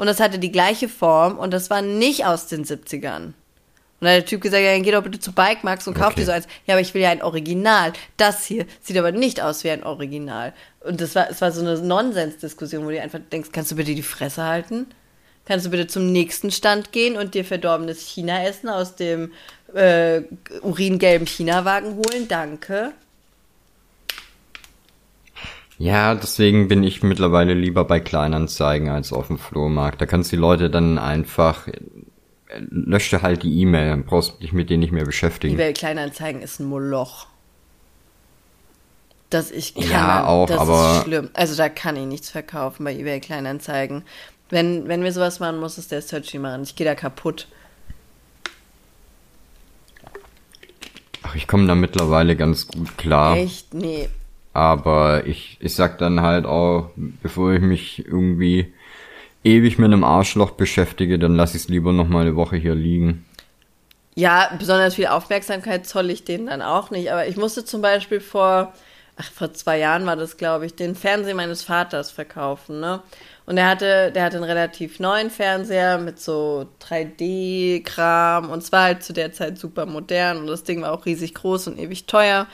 [0.00, 3.34] und das hatte die gleiche Form und das war nicht aus den 70ern.
[4.00, 5.92] Und dann hat der Typ gesagt, ja, dann geh doch bitte zu Bike Max und
[5.92, 6.20] kauf okay.
[6.20, 6.48] dir so eins.
[6.66, 7.92] Ja, aber ich will ja ein Original.
[8.16, 10.54] Das hier sieht aber nicht aus wie ein Original.
[10.80, 13.94] Und das war, es war so eine Nonsensdiskussion, wo du einfach denkst, kannst du bitte
[13.94, 14.86] die Fresse halten?
[15.44, 19.32] Kannst du bitte zum nächsten Stand gehen und dir verdorbenes China-Essen aus dem
[19.74, 20.22] äh,
[20.62, 22.26] uringelben China-Wagen holen?
[22.26, 22.92] Danke.
[25.76, 30.00] Ja, deswegen bin ich mittlerweile lieber bei Kleinanzeigen als auf dem Flohmarkt.
[30.00, 31.68] Da kannst du die Leute dann einfach
[32.58, 35.54] löschte halt die E-Mail, dann brauchst du dich mit denen nicht mehr beschäftigen.
[35.54, 37.26] eBay Kleinanzeigen ist ein Moloch.
[39.30, 41.30] Das ich kann, ja auch, das aber ist schlimm.
[41.34, 44.02] Also da kann ich nichts verkaufen bei eBay Kleinanzeigen.
[44.48, 46.64] Wenn wenn wir sowas machen, muss es der Searchy machen.
[46.64, 47.46] Ich gehe da kaputt.
[51.22, 53.36] Ach, ich komme da mittlerweile ganz gut klar.
[53.36, 53.72] Echt?
[53.72, 54.08] Nee.
[54.52, 58.72] Aber ich, ich sag dann halt auch, bevor ich mich irgendwie
[59.44, 62.74] ewig mit einem Arschloch beschäftige, dann lass ich es lieber noch mal eine Woche hier
[62.74, 63.24] liegen.
[64.14, 67.10] Ja, besonders viel Aufmerksamkeit zoll ich denen dann auch nicht.
[67.12, 68.72] Aber ich musste zum Beispiel vor,
[69.16, 73.02] ach, vor zwei Jahren war das, glaube ich, den Fernseher meines Vaters verkaufen, ne?
[73.46, 79.02] Und er hatte, der hatte einen relativ neuen Fernseher mit so 3D-Kram und zwar halt
[79.02, 82.46] zu der Zeit super modern und das Ding war auch riesig groß und ewig teuer.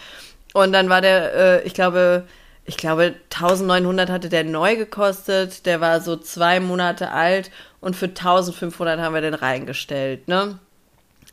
[0.54, 2.24] Und dann war der, äh, ich glaube,
[2.66, 5.66] ich glaube, 1900 hatte der neu gekostet.
[5.66, 7.50] Der war so zwei Monate alt
[7.80, 10.58] und für 1500 haben wir den reingestellt, ne?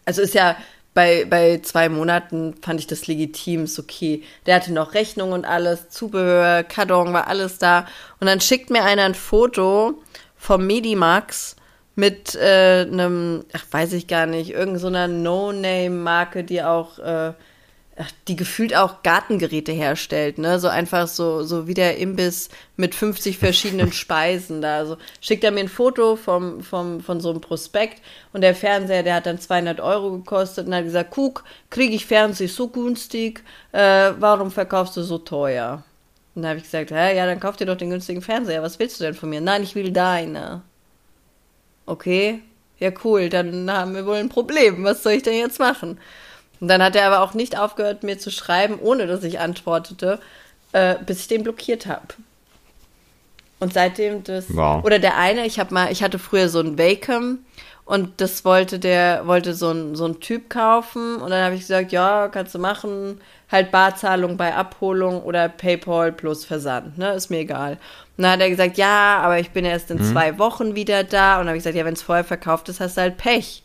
[0.05, 0.55] Also ist ja
[0.93, 4.23] bei, bei zwei Monaten fand ich das legitim, ist okay.
[4.45, 7.87] Der hatte noch Rechnung und alles, Zubehör, Karton, war alles da.
[8.19, 10.03] Und dann schickt mir einer ein Foto
[10.37, 11.55] vom Medimax
[11.95, 17.33] mit äh, einem, ach, weiß ich gar nicht, irgendeiner so No-Name-Marke, die auch äh,
[18.27, 20.59] die gefühlt auch Gartengeräte herstellt, ne?
[20.59, 24.77] So einfach so, so wie der Imbiss mit 50 verschiedenen Speisen da.
[24.77, 28.01] Also schickt er mir ein Foto vom, vom, von so einem Prospekt
[28.31, 32.05] und der Fernseher, der hat dann 200 Euro gekostet und hat gesagt, guck, kriege ich
[32.07, 35.83] Fernseher so günstig, äh, warum verkaufst du so teuer?
[36.33, 38.79] Und da habe ich gesagt, hä, ja, dann kauf dir doch den günstigen Fernseher, was
[38.79, 39.41] willst du denn von mir?
[39.41, 40.63] Nein, ich will deine.
[41.85, 42.41] Okay,
[42.79, 45.99] ja cool, dann haben wir wohl ein Problem, was soll ich denn jetzt machen?
[46.63, 50.17] Und dann hat er aber auch nicht aufgehört, mir zu schreiben, ohne dass ich antwortete,
[50.71, 52.07] äh, bis ich den blockiert habe.
[53.59, 54.45] Und seitdem das.
[54.47, 54.81] Wow.
[54.85, 57.39] Oder der eine, ich habe mal, ich hatte früher so ein Wacom
[57.83, 61.17] und das wollte der, wollte so ein, so ein Typ kaufen.
[61.17, 63.19] Und dann habe ich gesagt, ja, kannst du machen.
[63.51, 67.11] Halt Barzahlung bei Abholung oder PayPal plus Versand, ne?
[67.11, 67.73] Ist mir egal.
[68.15, 70.13] Und dann hat er gesagt, ja, aber ich bin erst in mhm.
[70.13, 71.33] zwei Wochen wieder da.
[71.33, 73.63] Und dann habe ich gesagt, ja, wenn es vorher verkauft ist, hast du halt Pech.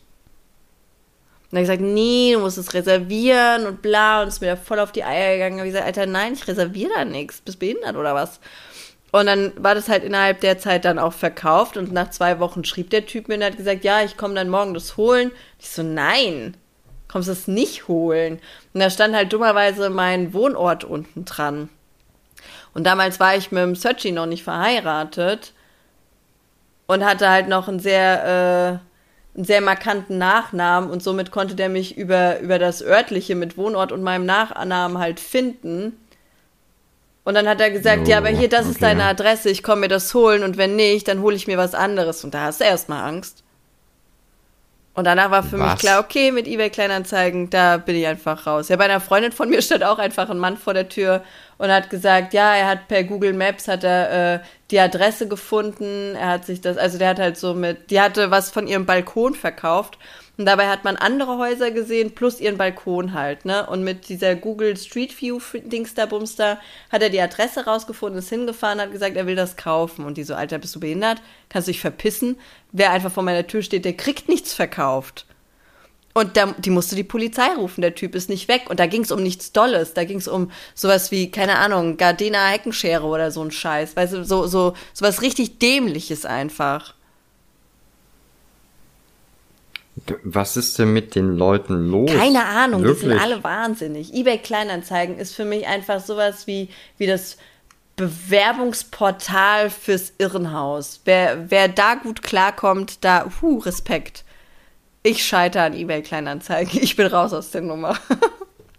[1.51, 4.21] Dann hat er gesagt, nee, du musst es reservieren und bla.
[4.21, 5.57] Und ist mir da voll auf die Eier gegangen.
[5.57, 7.41] Habe ich gesagt, Alter, nein, ich reserviere da nichts.
[7.41, 8.39] Bist behindert oder was?
[9.11, 11.77] Und dann war das halt innerhalb der Zeit dann auch verkauft.
[11.77, 14.49] Und nach zwei Wochen schrieb der Typ mir und hat gesagt, ja, ich komme dann
[14.49, 15.31] morgen das holen.
[15.59, 16.55] Ich so, nein,
[17.07, 18.39] kommst du es nicht holen.
[18.73, 21.69] Und da stand halt dummerweise mein Wohnort unten dran.
[22.75, 25.53] Und damals war ich mit dem Searchy noch nicht verheiratet
[26.85, 28.88] und hatte halt noch einen sehr, äh,
[29.35, 33.91] einen sehr markanten Nachnamen und somit konnte der mich über, über das örtliche mit Wohnort
[33.91, 35.97] und meinem Nachnamen halt finden.
[37.23, 38.71] Und dann hat er gesagt, oh, ja, aber hier, das okay.
[38.71, 41.57] ist deine Adresse, ich komme mir das holen und wenn nicht, dann hole ich mir
[41.57, 42.23] was anderes.
[42.23, 43.43] Und da hast du erstmal Angst.
[44.99, 45.71] Und danach war für Was?
[45.71, 48.67] mich klar, okay, mit eBay Kleinanzeigen, da bin ich einfach raus.
[48.67, 51.23] Ja, bei einer Freundin von mir stand auch einfach ein Mann vor der Tür
[51.57, 54.39] und hat gesagt, ja, er hat per Google Maps hat er äh,
[54.71, 56.15] die Adresse gefunden.
[56.15, 58.85] Er hat sich das, also der hat halt so mit, die hatte was von ihrem
[58.85, 59.97] Balkon verkauft
[60.39, 63.67] und dabei hat man andere Häuser gesehen, plus ihren Balkon halt, ne?
[63.67, 68.29] Und mit dieser Google Street View Dings da Bumster hat er die Adresse rausgefunden, ist
[68.29, 70.05] hingefahren, hat gesagt, er will das kaufen.
[70.05, 71.21] Und die so, Alter, bist du behindert?
[71.49, 72.37] Kannst du dich verpissen?
[72.71, 75.25] Wer einfach vor meiner Tür steht, der kriegt nichts verkauft.
[76.13, 78.69] Und da, die musste die Polizei rufen, der Typ ist nicht weg.
[78.69, 79.93] Und da ging es um nichts Dolles.
[79.93, 83.97] Da ging es um sowas wie, keine Ahnung, Gardena Heckenschere oder so ein Scheiß.
[83.97, 86.93] Weißt du, so, so, sowas richtig Dämliches einfach.
[90.23, 92.11] Was ist denn mit den Leuten los?
[92.11, 93.03] Keine Ahnung, Wirklich?
[93.03, 94.13] die sind alle wahnsinnig.
[94.13, 97.37] eBay Kleinanzeigen ist für mich einfach sowas wie, wie das
[97.95, 101.01] Bewerbungsportal fürs Irrenhaus.
[101.05, 104.23] Wer, wer da gut klarkommt, da, hu, Respekt.
[105.03, 106.81] Ich scheitere an eBay Kleinanzeigen.
[106.81, 107.97] Ich bin raus aus der Nummer.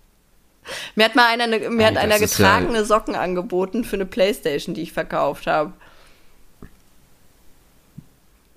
[0.95, 4.07] mir hat mal einer, eine, mir Ey, hat einer getragene ja Socken angeboten für eine
[4.07, 5.73] Playstation, die ich verkauft habe.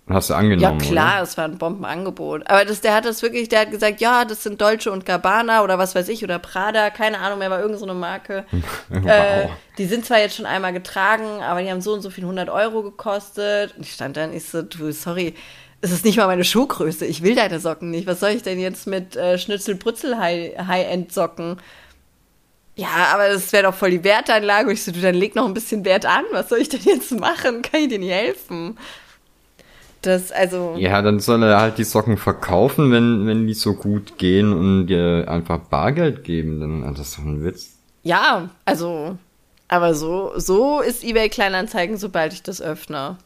[0.09, 0.81] Hast du angenommen?
[0.81, 2.49] Ja, klar, es war ein Bombenangebot.
[2.49, 5.63] Aber das, der hat das wirklich, der hat gesagt, ja, das sind Deutsche und Gabbana
[5.63, 8.43] oder was weiß ich, oder Prada, keine Ahnung mehr, war irgendeine so Marke.
[8.89, 9.05] wow.
[9.05, 12.25] äh, die sind zwar jetzt schon einmal getragen, aber die haben so und so viel
[12.25, 13.77] 100 Euro gekostet.
[13.77, 15.35] Und ich stand dann, ich so, du, sorry,
[15.79, 17.05] es ist nicht mal meine Schuhgröße.
[17.05, 18.05] Ich will deine Socken nicht.
[18.05, 21.61] Was soll ich denn jetzt mit äh, Schnitzel-Brützel-High-End-Socken?
[22.75, 24.67] Ja, aber das wäre doch voll die Wertanlage.
[24.67, 26.25] Und ich so, du, dann leg noch ein bisschen Wert an.
[26.31, 27.61] Was soll ich denn jetzt machen?
[27.61, 28.77] Kann ich dir nicht helfen?
[30.03, 30.75] Das, also.
[30.77, 34.87] Ja, dann soll er halt die Socken verkaufen, wenn, wenn die so gut gehen und
[34.87, 36.59] dir einfach Bargeld geben.
[36.59, 37.77] Dann, das ist doch ein Witz.
[38.03, 39.17] Ja, also,
[39.69, 43.17] aber so, so ist eBay Kleinanzeigen, sobald ich das öffne.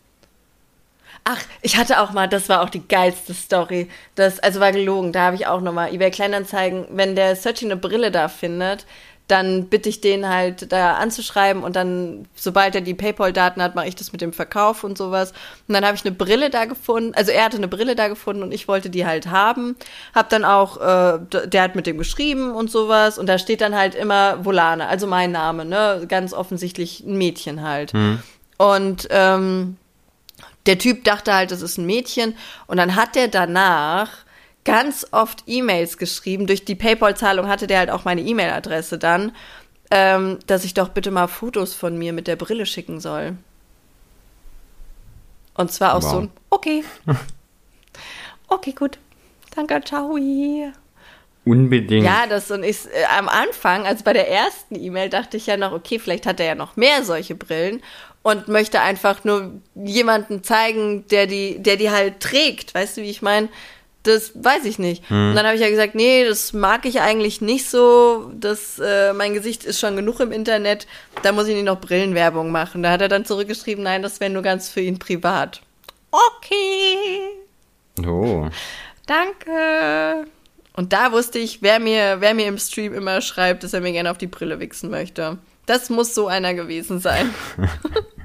[1.24, 3.90] Ach, ich hatte auch mal, das war auch die geilste Story.
[4.16, 7.76] Das, also war gelogen, da habe ich auch nochmal eBay Kleinanzeigen, wenn der Searchy eine
[7.76, 8.86] Brille da findet,
[9.28, 13.88] dann bitte ich den halt da anzuschreiben und dann, sobald er die PayPal-Daten hat, mache
[13.88, 15.34] ich das mit dem Verkauf und sowas.
[15.68, 18.42] Und dann habe ich eine Brille da gefunden, also er hatte eine Brille da gefunden
[18.42, 19.76] und ich wollte die halt haben.
[20.16, 23.76] Hab dann auch, äh, der hat mit dem geschrieben und sowas und da steht dann
[23.76, 27.94] halt immer Volane, also mein Name, ne, ganz offensichtlich ein Mädchen halt.
[27.94, 28.20] Mhm.
[28.58, 29.76] Und ähm,
[30.68, 32.36] der Typ dachte halt, das ist ein Mädchen
[32.68, 34.10] und dann hat der danach
[34.68, 36.46] ganz oft E-Mails geschrieben.
[36.46, 39.32] Durch die PayPal-Zahlung hatte der halt auch meine E-Mail-Adresse dann,
[39.92, 43.38] ähm, dass ich doch bitte mal Fotos von mir mit der Brille schicken soll.
[45.54, 46.12] Und zwar auch wow.
[46.12, 46.84] so ein Okay.
[48.50, 48.98] Okay, gut.
[49.54, 50.18] Danke, ciao.
[51.44, 52.06] Unbedingt.
[52.06, 55.58] Ja, das und ich äh, am Anfang, also bei der ersten E-Mail, dachte ich ja
[55.58, 57.82] noch, okay, vielleicht hat er ja noch mehr solche Brillen
[58.22, 62.74] und möchte einfach nur jemanden zeigen, der die, der die halt trägt.
[62.74, 63.50] Weißt du, wie ich meine?
[64.08, 65.10] Das weiß ich nicht.
[65.10, 65.30] Hm.
[65.30, 68.32] Und dann habe ich ja gesagt, nee, das mag ich eigentlich nicht so.
[68.34, 70.88] Das, äh, mein Gesicht ist schon genug im Internet.
[71.24, 72.84] Da muss ich nicht noch Brillenwerbung machen.
[72.84, 75.62] Da hat er dann zurückgeschrieben, nein, das wäre nur ganz für ihn privat.
[76.12, 77.30] Okay.
[78.06, 78.48] Oh.
[79.06, 80.26] Danke.
[80.74, 83.92] Und da wusste ich, wer mir, wer mir im Stream immer schreibt, dass er mir
[83.92, 85.38] gerne auf die Brille wichsen möchte.
[85.66, 87.34] Das muss so einer gewesen sein.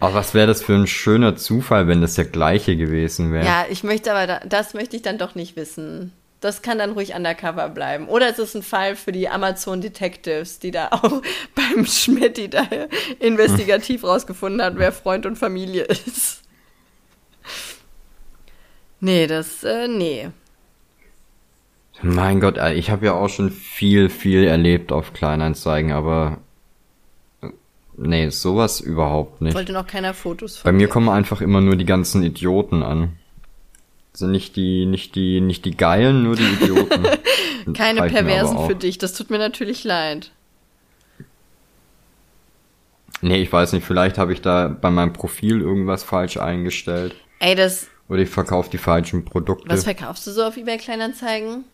[0.00, 3.44] Aber was wäre das für ein schöner Zufall, wenn das der gleiche gewesen wäre?
[3.44, 6.12] Ja, ich möchte aber, da, das möchte ich dann doch nicht wissen.
[6.40, 8.08] Das kann dann ruhig undercover bleiben.
[8.08, 11.22] Oder es ist ein Fall für die Amazon Detectives, die da auch
[11.54, 12.64] beim Schmidt, da
[13.18, 16.42] investigativ rausgefunden hat, wer Freund und Familie ist.
[19.00, 20.30] Nee, das, äh, nee.
[22.02, 26.38] Mein Gott, ich habe ja auch schon viel, viel erlebt auf Kleinanzeigen, aber
[28.00, 29.54] Nee, sowas überhaupt nicht.
[29.54, 30.92] Wollte noch keiner Fotos von Bei mir dir.
[30.92, 33.16] kommen einfach immer nur die ganzen Idioten an.
[34.12, 37.06] Sind nicht die, nicht die, nicht die Geilen, nur die Idioten.
[37.74, 40.30] Keine Perversen für dich, das tut mir natürlich leid.
[43.20, 47.16] Nee, ich weiß nicht, vielleicht habe ich da bei meinem Profil irgendwas falsch eingestellt.
[47.40, 49.68] Ey, das, Oder ich verkaufe die falschen Produkte.
[49.68, 51.64] Was verkaufst du so auf eBay Kleinanzeigen?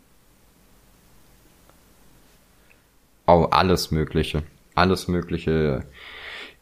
[3.26, 4.42] Oh, alles Mögliche.
[4.74, 5.84] Alles Mögliche.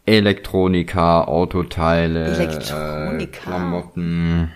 [0.04, 3.18] Elektronika, Autoteile, Elektronika.
[3.18, 4.52] Äh, Klamotten.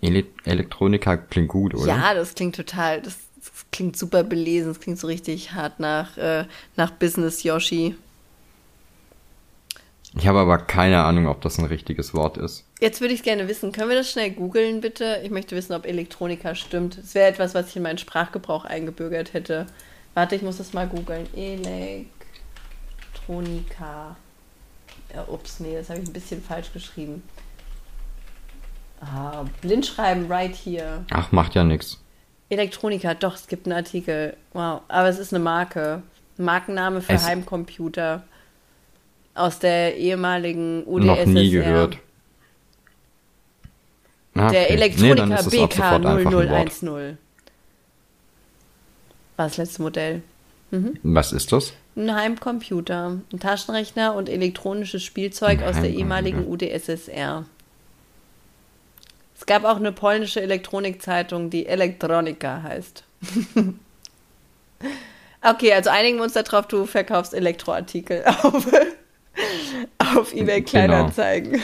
[0.00, 1.86] Ele Elektronika klingt gut, oder?
[1.86, 6.16] Ja, das klingt total, das, das klingt super belesen, das klingt so richtig hart nach,
[6.16, 6.44] äh,
[6.76, 7.94] nach Business Yoshi.
[10.16, 12.64] Ich habe aber keine Ahnung, ob das ein richtiges Wort ist.
[12.80, 15.20] Jetzt würde ich gerne wissen, können wir das schnell googeln, bitte?
[15.22, 16.96] Ich möchte wissen, ob Elektronika stimmt.
[16.96, 19.66] Es wäre etwas, was ich in meinen Sprachgebrauch eingebürgert hätte.
[20.14, 21.26] Warte, ich muss das mal googeln.
[21.34, 22.17] Elektronika.
[25.14, 27.22] Ja, ups, nee, das habe ich ein bisschen falsch geschrieben.
[29.00, 31.04] Ah, blindschreiben right here.
[31.10, 31.98] Ach, macht ja nichts.
[32.50, 34.36] Elektronika, doch, es gibt einen Artikel.
[34.52, 36.02] Wow, aber es ist eine Marke.
[36.36, 38.24] Markenname für Es- Heimcomputer.
[39.34, 41.16] Aus der ehemaligen UdSSR.
[41.16, 41.98] Noch nie gehört.
[44.34, 44.72] Ah, Der okay.
[44.74, 46.72] Elektronika nee, dann ist es ab BK sofort einfach ein Wort.
[46.72, 47.18] 0010.
[49.36, 50.22] War das letzte Modell.
[51.04, 51.72] Was ist das?
[51.98, 57.44] Ein Heimcomputer, ein Taschenrechner und elektronisches Spielzeug aus der ehemaligen UdSSR.
[59.36, 63.02] Es gab auch eine polnische Elektronikzeitung, die Elektronika heißt.
[65.42, 68.68] okay, also einigen wir uns darauf, du verkaufst Elektroartikel auf,
[70.16, 70.70] auf eBay Genau.
[70.70, 71.60] Kleinanzeigen.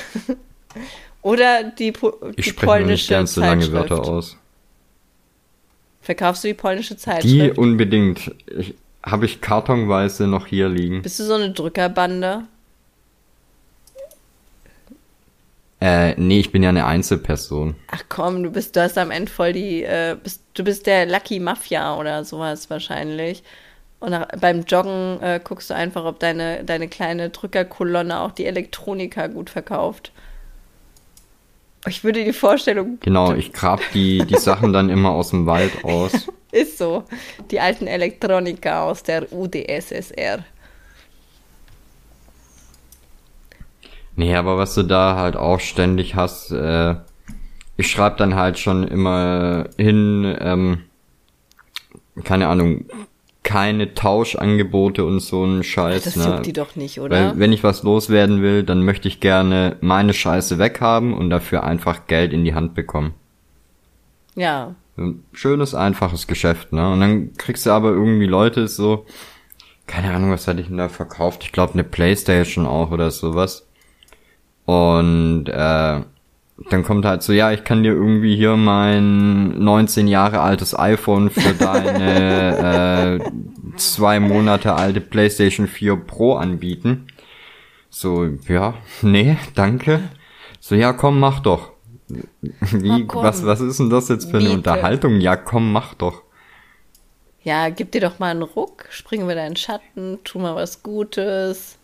[1.22, 1.92] Oder die,
[2.36, 3.70] Ich die spreche mir nicht polnische ganz so lange.
[3.70, 4.36] Wörter aus.
[6.02, 7.56] Verkaufst du die polnische Die Zeitschrift?
[7.56, 8.34] unbedingt.
[8.46, 11.02] Ich, Habe ich kartonweise noch hier liegen.
[11.02, 12.44] Bist du so eine Drückerbande?
[15.80, 17.74] Äh, nee, ich bin ja eine Einzelperson.
[17.90, 21.04] Ach komm, du bist, du hast am Ende voll die, äh, bist, du bist der
[21.04, 23.42] Lucky Mafia oder sowas wahrscheinlich.
[24.00, 28.46] Und nach, beim Joggen äh, guckst du einfach, ob deine, deine kleine Drückerkolonne auch die
[28.46, 30.12] Elektronika gut verkauft.
[31.86, 35.84] Ich würde die Vorstellung, Genau, ich grab die, die Sachen dann immer aus dem Wald
[35.84, 36.12] aus.
[36.54, 37.04] ist so,
[37.50, 40.44] die alten Elektronika aus der UdSSR.
[44.16, 46.94] Nee, aber was du da halt auch ständig hast, äh,
[47.76, 50.82] ich schreibe dann halt schon immer hin, ähm,
[52.22, 52.86] keine Ahnung,
[53.42, 56.04] keine Tauschangebote und so ein Scheiß.
[56.04, 56.24] Das ne?
[56.24, 57.30] juckt die doch nicht, oder?
[57.30, 61.64] Weil wenn ich was loswerden will, dann möchte ich gerne meine Scheiße weghaben und dafür
[61.64, 63.14] einfach Geld in die Hand bekommen.
[64.36, 64.74] ja.
[64.96, 66.92] Ein schönes, einfaches Geschäft, ne?
[66.92, 69.06] Und dann kriegst du aber irgendwie Leute so,
[69.86, 71.42] keine Ahnung, was hatte ich denn da verkauft?
[71.44, 73.66] Ich glaube eine Playstation auch oder sowas.
[74.64, 76.00] Und äh,
[76.70, 81.30] dann kommt halt so, ja, ich kann dir irgendwie hier mein 19 Jahre altes iPhone
[81.30, 87.08] für deine äh, zwei Monate alte PlayStation 4 Pro anbieten.
[87.90, 90.00] So, ja, nee, danke.
[90.60, 91.73] So, ja, komm, mach doch.
[92.08, 94.50] Wie, Oh, was, was ist denn das jetzt für eine Miete.
[94.50, 95.20] Unterhaltung?
[95.20, 96.22] Ja, komm, mach doch.
[97.44, 100.82] Ja, gib dir doch mal einen Ruck, spring wieder in den Schatten, tu mal was
[100.82, 101.78] Gutes.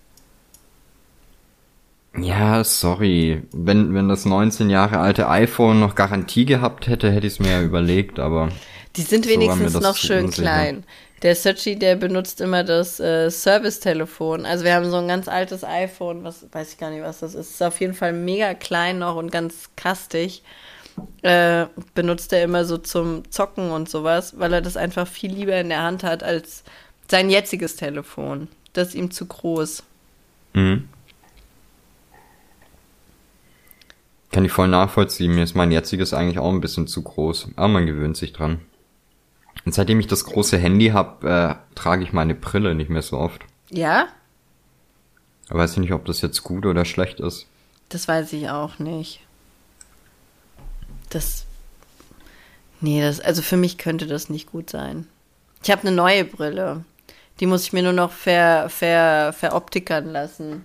[2.16, 3.42] Ja, sorry.
[3.52, 7.50] Wenn, wenn das 19 Jahre alte iPhone noch Garantie gehabt hätte, hätte ich es mir
[7.52, 8.48] ja überlegt, aber
[8.96, 10.42] Die sind So wenigstens das noch schön unsicher.
[10.42, 10.84] klein.
[11.22, 14.46] Der Searchy, der benutzt immer das äh, Service-Telefon.
[14.46, 17.34] Also wir haben so ein ganz altes iPhone, was weiß ich gar nicht, was das
[17.34, 17.50] ist.
[17.50, 20.42] Ist auf jeden Fall mega klein noch und ganz kastig.
[21.22, 25.56] Äh, benutzt er immer so zum Zocken und sowas, weil er das einfach viel lieber
[25.56, 26.64] in der Hand hat als
[27.10, 28.48] sein jetziges Telefon.
[28.72, 29.82] Das ist ihm zu groß.
[30.54, 30.88] mhm.
[34.32, 35.34] kann ich voll nachvollziehen.
[35.34, 38.60] Mir ist mein jetziges eigentlich auch ein bisschen zu groß, aber man gewöhnt sich dran.
[39.64, 43.18] Und seitdem ich das große Handy habe, äh, trage ich meine Brille nicht mehr so
[43.18, 43.44] oft.
[43.70, 44.08] Ja?
[45.48, 47.46] Aber weiß ich nicht, ob das jetzt gut oder schlecht ist.
[47.88, 49.20] Das weiß ich auch nicht.
[51.10, 51.44] Das.
[52.80, 55.06] Nee, das, also für mich könnte das nicht gut sein.
[55.62, 56.84] Ich habe eine neue Brille.
[57.40, 60.64] Die muss ich mir nur noch ver, ver, veroptikern lassen.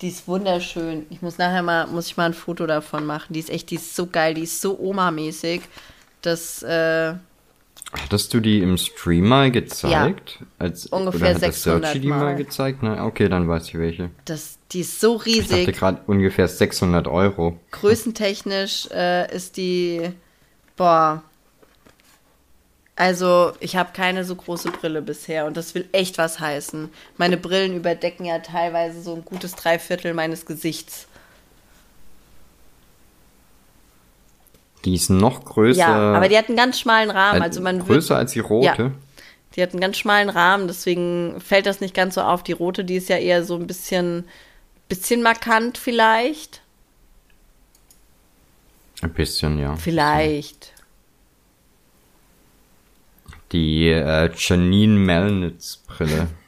[0.00, 1.06] Die ist wunderschön.
[1.10, 3.32] Ich muss nachher mal, muss ich mal ein Foto davon machen.
[3.32, 5.62] Die ist echt, die ist so geil, die ist so Oma-mäßig.
[6.22, 7.14] Das, äh,
[7.92, 10.38] Hattest du die im Stream mal gezeigt?
[10.58, 12.36] Als, Ungefähr oder hat der 600 Searchy die Mal.
[12.36, 12.78] gezeigt?
[12.82, 14.10] Na, okay, dann weiß ich welche.
[14.26, 15.76] das, die ist so Ich dachte riesig.
[15.76, 17.58] gerade ungefähr 600 Euro.
[17.72, 20.10] Größentechnisch äh, ist die,
[20.76, 21.22] boah,
[22.94, 26.90] also ich habe keine so große Brille bisher und das will echt was heißen.
[27.16, 31.08] Meine Brillen überdecken ja teilweise so ein gutes Dreiviertel meines Gesichts.
[34.84, 35.80] Die ist noch größer.
[35.80, 38.40] ja, aber die hat einen ganz schmalen Rahmen, äh, also man größer wird, als die
[38.40, 38.82] rote.
[38.82, 38.92] Ja.
[39.56, 42.42] die hat einen ganz schmalen Rahmen, deswegen fällt das nicht ganz so auf.
[42.42, 44.26] Die rote, die ist ja eher so ein bisschen,
[44.88, 46.62] bisschen markant vielleicht.
[49.02, 49.76] Ein bisschen, ja.
[49.76, 50.72] Vielleicht.
[53.52, 56.28] Die äh, Janine Melnitz-Brille.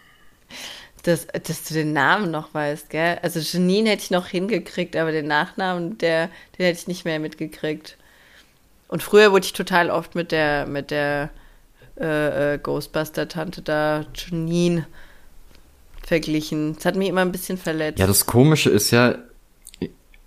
[1.02, 3.18] dass, dass du den Namen noch weißt, gell?
[3.22, 7.18] Also Janine hätte ich noch hingekriegt, aber den Nachnamen, der, den hätte ich nicht mehr
[7.18, 7.96] mitgekriegt.
[8.92, 11.30] Und früher wurde ich total oft mit der, mit der
[11.98, 14.86] äh, äh, Ghostbuster-Tante da, Janine,
[16.06, 16.74] verglichen.
[16.74, 17.98] Das hat mich immer ein bisschen verletzt.
[17.98, 19.14] Ja, das Komische ist ja,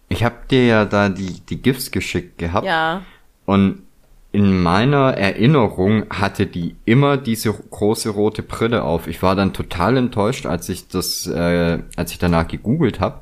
[0.09, 2.65] ich habe dir ja da die, die GIFs geschickt gehabt.
[2.65, 3.03] Ja.
[3.45, 3.83] Und
[4.31, 9.05] in meiner Erinnerung hatte die immer diese große rote Brille auf.
[9.05, 13.21] Ich war dann total enttäuscht, als ich das, äh, als ich danach gegoogelt habe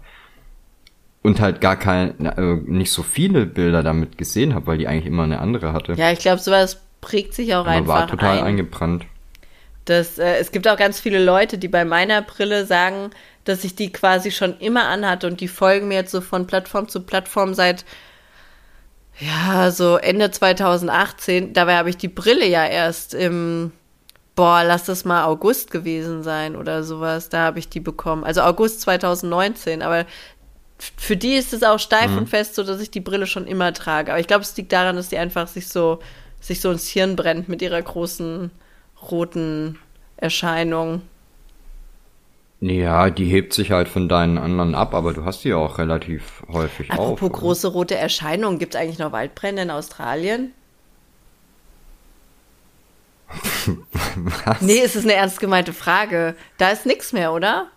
[1.23, 5.05] und halt gar kein, äh, nicht so viele Bilder damit gesehen habe, weil die eigentlich
[5.05, 5.93] immer eine andere hatte.
[5.93, 8.43] Ja, ich glaube, sowas prägt sich auch Man einfach war total ein.
[8.43, 9.05] eingebrannt.
[9.85, 13.11] Das, äh, es gibt auch ganz viele Leute, die bei meiner Brille sagen,
[13.45, 16.87] dass ich die quasi schon immer anhatte und die folgen mir jetzt so von Plattform
[16.87, 17.83] zu Plattform seit
[19.19, 21.53] ja, so Ende 2018.
[21.53, 23.71] Dabei habe ich die Brille ja erst im
[24.35, 27.29] boah, lass das mal August gewesen sein oder sowas.
[27.29, 28.23] Da habe ich die bekommen.
[28.23, 30.05] Also August 2019, aber
[30.97, 32.17] für die ist es auch steif Mhm.
[32.19, 34.11] und fest, so dass ich die Brille schon immer trage.
[34.11, 35.99] Aber ich glaube, es liegt daran, dass die einfach sich so
[36.41, 38.51] sich so ins Hirn brennt mit ihrer großen
[39.09, 39.79] roten
[40.17, 41.01] Erscheinung.
[42.59, 46.43] Ja, die hebt sich halt von deinen anderen ab, aber du hast die auch relativ
[46.51, 46.99] häufig auf.
[46.99, 50.53] Apropos große rote Erscheinungen, gibt es eigentlich noch Waldbrände in Australien?
[54.45, 54.61] Was?
[54.61, 56.35] Nee, es ist eine ernst gemeinte Frage.
[56.57, 57.67] Da ist nichts mehr, oder?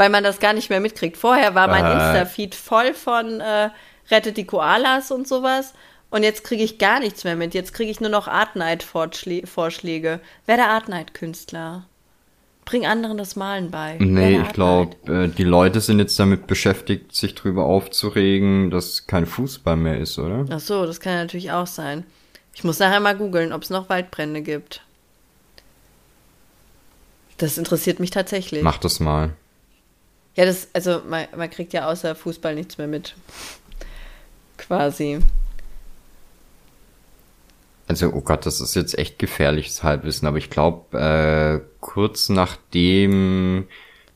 [0.00, 1.18] Weil man das gar nicht mehr mitkriegt.
[1.18, 1.92] Vorher war mein Äh.
[1.92, 3.68] Insta-Feed voll von äh,
[4.10, 5.74] Rettet die Koalas und sowas.
[6.08, 7.52] Und jetzt kriege ich gar nichts mehr mit.
[7.52, 10.20] Jetzt kriege ich nur noch Art-Night-Vorschläge.
[10.46, 11.84] Wer der Art-Night-Künstler?
[12.64, 13.98] Bring anderen das Malen bei.
[14.00, 19.06] Nee, ich Art glaube, äh, die Leute sind jetzt damit beschäftigt, sich drüber aufzuregen, dass
[19.06, 20.46] kein Fußball mehr ist, oder?
[20.48, 22.04] Ach so, das kann natürlich auch sein.
[22.54, 24.80] Ich muss nachher mal googeln, ob es noch Waldbrände gibt.
[27.36, 28.62] Das interessiert mich tatsächlich.
[28.62, 29.34] Mach das mal.
[30.36, 33.14] Ja, das, also man, man kriegt ja außer Fußball nichts mehr mit.
[34.56, 35.20] Quasi.
[37.88, 43.66] Also, oh Gott, das ist jetzt echt gefährliches Halbwissen, aber ich glaube, äh, kurz nachdem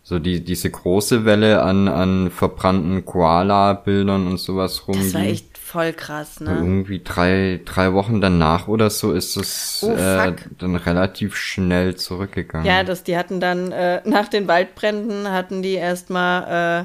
[0.05, 5.54] so die, diese große Welle an, an verbrannten Koala-Bildern und sowas rumging, Das war echt
[5.75, 6.55] voll krass, ne?
[6.55, 12.65] irgendwie drei, drei Wochen danach oder so ist es Oh, äh, dann relativ schnell zurückgegangen.
[12.65, 16.85] Ja, das, die hatten dann, äh, nach den Waldbränden hatten die erstmal,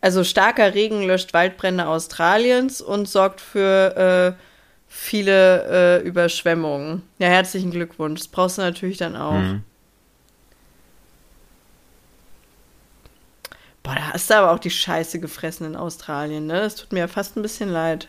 [0.00, 4.42] also starker Regen löscht Waldbrände Australiens und sorgt für äh,
[4.86, 7.02] viele äh, Überschwemmungen.
[7.18, 8.20] Ja, herzlichen Glückwunsch.
[8.20, 9.32] Das brauchst du natürlich dann auch.
[9.32, 9.64] Mhm.
[13.82, 16.60] Boah, da hast du aber auch die Scheiße gefressen in Australien, ne?
[16.60, 18.08] Das tut mir ja fast ein bisschen leid.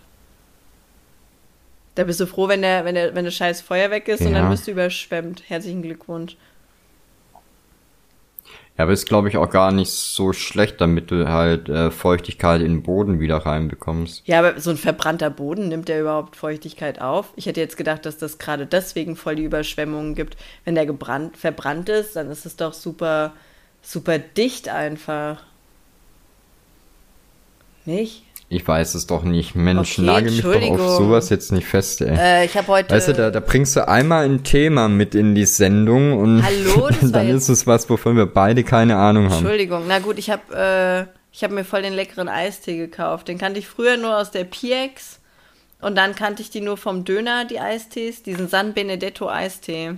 [1.96, 4.34] Da bist du froh, wenn der, wenn der, wenn der scheiß Feuer weg ist und
[4.34, 4.40] Ja.
[4.42, 5.44] dann bist du überschwemmt.
[5.50, 6.38] Herzlichen Glückwunsch.
[8.78, 12.62] Ja, aber ist glaube ich auch gar nicht so schlecht, damit du halt äh, Feuchtigkeit
[12.62, 14.24] in den Boden wieder reinbekommst.
[14.26, 17.34] Ja, aber so ein verbrannter Boden nimmt der überhaupt Feuchtigkeit auf?
[17.36, 20.38] Ich hätte jetzt gedacht, dass das gerade deswegen voll die Überschwemmungen gibt.
[20.64, 23.34] Wenn der gebrannt, verbrannt ist, dann ist es doch super,
[23.82, 25.44] super dicht einfach.
[27.86, 28.24] Nicht?
[28.54, 29.56] Ich weiß es doch nicht.
[29.56, 32.18] Mensch, Okay, nagel mich doch auf sowas jetzt nicht fest, ey.
[32.18, 32.94] Äh, ich habe heute.
[32.94, 36.90] Weißt du, da, da bringst du einmal ein Thema mit in die Sendung und Hallo,
[37.02, 39.36] dann ist es was, wovon wir beide keine Ahnung haben.
[39.40, 43.30] Entschuldigung, na gut, ich habe äh, ich hab mir voll den leckeren Eistee gekauft.
[43.30, 45.22] Den kannte ich früher nur aus der PX
[45.80, 49.94] und dann kannte ich die nur vom Döner, die Eistees, diesen San Benedetto Eistee.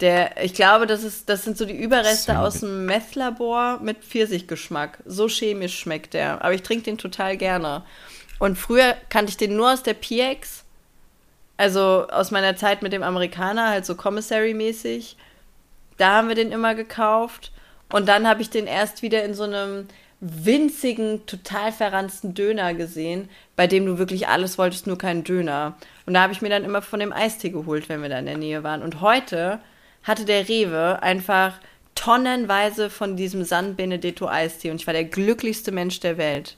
[0.00, 4.04] Der, ich glaube, das, ist, das sind so die Überreste San aus dem Meth-Labor mit
[4.04, 4.98] Pfirsichgeschmack.
[5.04, 6.42] So chemisch schmeckt der.
[6.42, 7.82] Aber ich trinke den total gerne.
[8.38, 10.64] Und früher kannte ich den nur aus der PX.
[11.56, 15.16] Also aus meiner Zeit mit dem Amerikaner, halt so Commissary-mäßig.
[15.96, 17.50] Da haben wir den immer gekauft.
[17.92, 19.88] Und dann habe ich den erst wieder in so einem
[20.20, 25.76] winzigen, total verranzten Döner gesehen, bei dem du wirklich alles wolltest, nur keinen Döner.
[26.06, 28.26] Und da habe ich mir dann immer von dem Eistee geholt, wenn wir da in
[28.26, 28.82] der Nähe waren.
[28.82, 29.60] Und heute
[30.02, 31.54] hatte der Rewe einfach
[31.94, 34.70] tonnenweise von diesem San Benedetto Eistee.
[34.70, 36.56] Und ich war der glücklichste Mensch der Welt.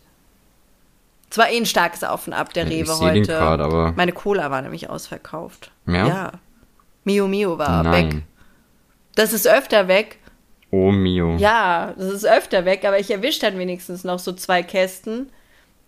[1.30, 3.22] Es war eh ein starkes Auf und Ab, der Ich Rewe heute.
[3.22, 5.70] grad, aber- Meine Cola war nämlich ausverkauft.
[5.86, 6.06] Ja?
[6.06, 6.32] Ja.
[7.04, 8.12] Mio Mio war Nein.
[8.12, 8.22] weg.
[9.14, 10.18] Das ist öfter weg.
[10.72, 11.36] Oh mio.
[11.38, 15.30] Ja, das ist öfter weg, aber ich erwische dann wenigstens noch so zwei Kästen.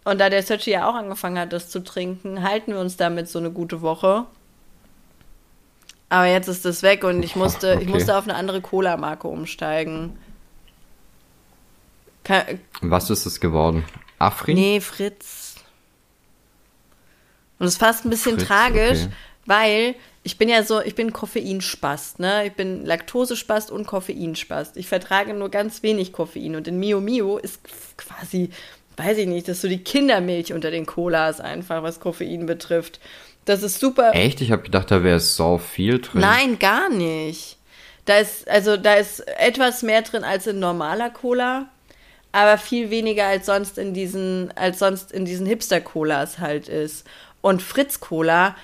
[0.04, 3.28] Und da der Sötschi ja auch angefangen hat, das zu trinken, halten wir uns damit
[3.28, 4.24] so eine gute Woche.
[6.12, 7.86] Aber jetzt ist das weg und ich musste, ich Okay.
[7.86, 10.18] musste auf eine andere Cola-Marke umsteigen.
[12.22, 13.84] Ke Was ist es geworden?
[14.18, 14.52] Afri?
[14.52, 15.54] nee, Fritz.
[17.58, 19.12] Und es ist fast ein bisschen Fritz, tragisch, okay.
[19.46, 22.46] weil ich bin ja so, ich bin Koffeinspast, ne?
[22.46, 24.76] Ich bin Laktosespast und Koffeinspast.
[24.76, 27.58] Ich vertrage nur ganz wenig Koffein und in Mio Mio ist
[27.96, 28.50] quasi,
[28.98, 33.00] weiß ich nicht, das ist so die Kindermilch unter den Colas einfach, was Koffein betrifft.
[33.44, 34.14] Das ist super.
[34.14, 34.40] Echt?
[34.40, 36.20] Ich habe gedacht, da wäre so viel drin.
[36.20, 37.58] Nein, gar nicht.
[38.04, 41.66] Da ist, also da ist etwas mehr drin als in normaler Cola,
[42.32, 47.06] aber viel weniger als sonst in diesen, als sonst in diesen Hipster-Colas halt ist.
[47.40, 48.56] Und Fritz Cola,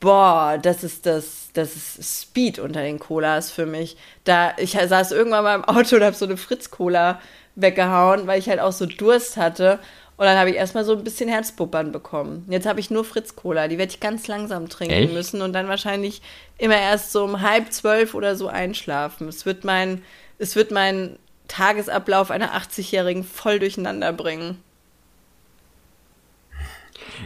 [0.00, 3.96] boah, das ist das, das ist Speed unter den Colas für mich.
[4.24, 7.20] Da, ich saß irgendwann mal im Auto und habe so eine Fritz Cola
[7.54, 9.78] weggehauen, weil ich halt auch so Durst hatte.
[10.18, 12.46] Und dann habe ich erstmal so ein bisschen Herzpuppern bekommen.
[12.48, 13.68] Jetzt habe ich nur Fritz Cola.
[13.68, 15.12] Die werde ich ganz langsam trinken Echt?
[15.12, 16.22] müssen und dann wahrscheinlich
[16.56, 19.28] immer erst so um halb zwölf oder so einschlafen.
[19.28, 20.02] Es wird mein,
[20.38, 24.58] es wird mein Tagesablauf einer 80-Jährigen voll durcheinander bringen.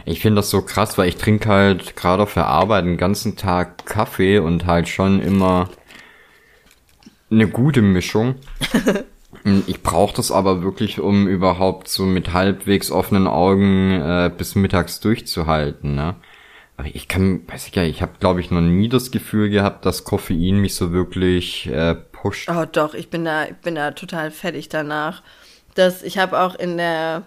[0.05, 3.37] Ich finde das so krass, weil ich trinke halt gerade auf der Arbeit den ganzen
[3.37, 5.69] Tag Kaffee und halt schon immer
[7.29, 8.35] eine gute Mischung.
[9.67, 14.99] ich brauche das aber wirklich, um überhaupt so mit halbwegs offenen Augen äh, bis mittags
[14.99, 15.95] durchzuhalten.
[15.95, 16.15] Ne?
[16.77, 19.85] Aber ich kann, weiß ich ja, ich habe glaube ich noch nie das Gefühl gehabt,
[19.85, 22.49] dass Koffein mich so wirklich äh, pusht.
[22.49, 25.23] Oh doch, ich bin da, ich bin da total fertig danach.
[25.75, 27.23] Das, ich habe auch in der,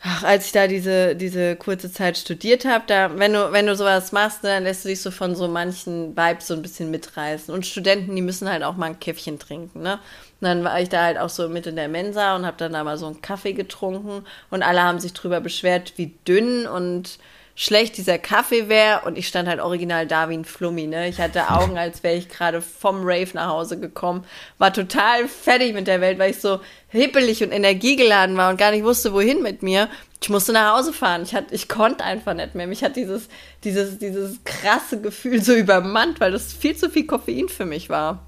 [0.00, 3.74] ach, als ich da diese, diese kurze Zeit studiert habe, da, wenn du, wenn du
[3.74, 6.90] sowas machst, ne, dann lässt du dich so von so manchen Vibes so ein bisschen
[6.90, 7.52] mitreißen.
[7.52, 9.98] Und Studenten, die müssen halt auch mal ein Käffchen trinken, ne?
[10.40, 12.72] Und dann war ich da halt auch so mit in der Mensa und habe dann
[12.72, 17.18] da mal so einen Kaffee getrunken und alle haben sich drüber beschwert, wie dünn und
[17.56, 21.08] schlecht dieser Kaffee wäre und ich stand halt original da wie ein Flummi, ne?
[21.08, 24.24] Ich hatte Augen, als wäre ich gerade vom Rave nach Hause gekommen,
[24.58, 28.72] war total fertig mit der Welt, weil ich so hippelig und energiegeladen war und gar
[28.72, 29.88] nicht wusste, wohin mit mir.
[30.20, 31.22] Ich musste nach Hause fahren.
[31.22, 32.66] Ich, hatte, ich konnte einfach nicht mehr.
[32.66, 33.28] Mich hat dieses,
[33.62, 38.24] dieses, dieses krasse Gefühl so übermannt, weil das viel zu viel Koffein für mich war.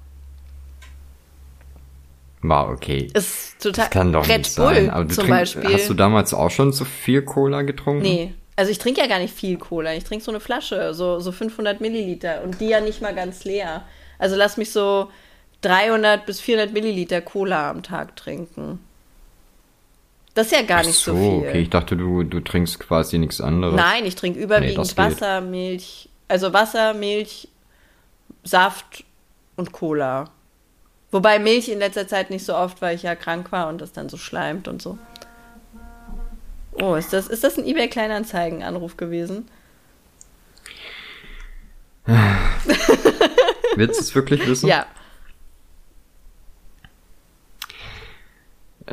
[2.49, 3.09] War okay.
[3.13, 3.85] Ist total.
[3.85, 4.89] Das kann doch Red nicht Bull sein.
[4.89, 5.73] Aber du zum trink, Beispiel.
[5.73, 8.03] hast du damals auch schon so viel Cola getrunken?
[8.03, 8.33] Nee.
[8.55, 9.93] Also ich trinke ja gar nicht viel Cola.
[9.93, 13.43] Ich trinke so eine Flasche, so, so 500 Milliliter und die ja nicht mal ganz
[13.43, 13.83] leer.
[14.17, 15.09] Also lass mich so
[15.61, 18.79] 300 bis 400 Milliliter Cola am Tag trinken.
[20.33, 21.49] Das ist ja gar Ach nicht so, so viel.
[21.49, 21.61] okay.
[21.61, 23.75] Ich dachte, du, du trinkst quasi nichts anderes.
[23.75, 24.97] Nein, ich trinke überwiegend geht.
[24.97, 27.47] Wasser, Milch, also Wasser, Milch,
[28.43, 29.03] Saft
[29.55, 30.29] und Cola.
[31.17, 33.91] Wobei Milch in letzter Zeit nicht so oft, weil ich ja krank war und das
[33.91, 34.99] dann so schleimt und so.
[36.79, 39.47] Oh, ist das, ist das ein eBay Kleinanzeigen-Anruf gewesen?
[43.75, 44.67] Willst du es wirklich wissen?
[44.67, 44.85] Ja.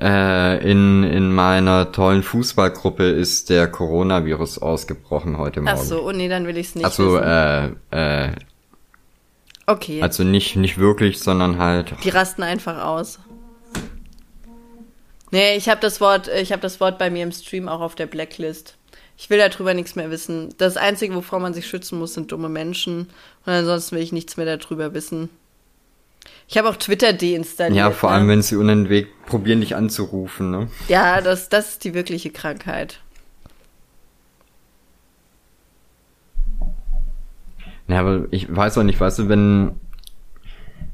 [0.01, 5.77] Äh, in, in meiner tollen Fußballgruppe ist der Coronavirus ausgebrochen heute Morgen.
[5.79, 7.77] Ach so, oh nee, dann will ich es nicht Also, wissen.
[7.93, 8.33] äh, äh,
[9.67, 11.95] okay, also nicht, nicht wirklich, sondern halt.
[12.05, 13.19] die rasten einfach aus.
[15.31, 17.97] Nee, ich habe das Wort, ich habe das Wort bei mir im Stream auch auf
[17.97, 18.77] der Blacklist.
[19.17, 20.55] Ich will darüber nichts mehr wissen.
[20.59, 23.09] Das Einzige, wovor man sich schützen muss, sind dumme Menschen.
[23.47, 25.31] Und ansonsten will ich nichts mehr darüber wissen.
[26.49, 27.77] Ich habe auch Twitter deinstalliert.
[27.77, 28.17] Ja, vor ne?
[28.17, 30.69] allem, wenn sie unen Weg probieren, dich anzurufen, ne?
[30.89, 33.01] Ja, das, das ist die wirkliche Krankheit.
[37.89, 39.73] Ja, aber ich weiß auch nicht, weißt du, wenn.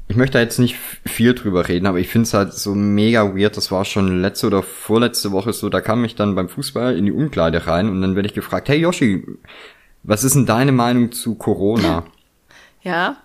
[0.07, 0.75] Ich möchte da jetzt nicht
[1.05, 3.55] viel drüber reden, aber ich finde es halt so mega weird.
[3.55, 7.05] Das war schon letzte oder vorletzte Woche so, da kam ich dann beim Fußball in
[7.05, 9.25] die Umkleide rein und dann werde ich gefragt, hey Yoshi,
[10.03, 12.03] was ist denn deine Meinung zu Corona?
[12.83, 13.17] Ja?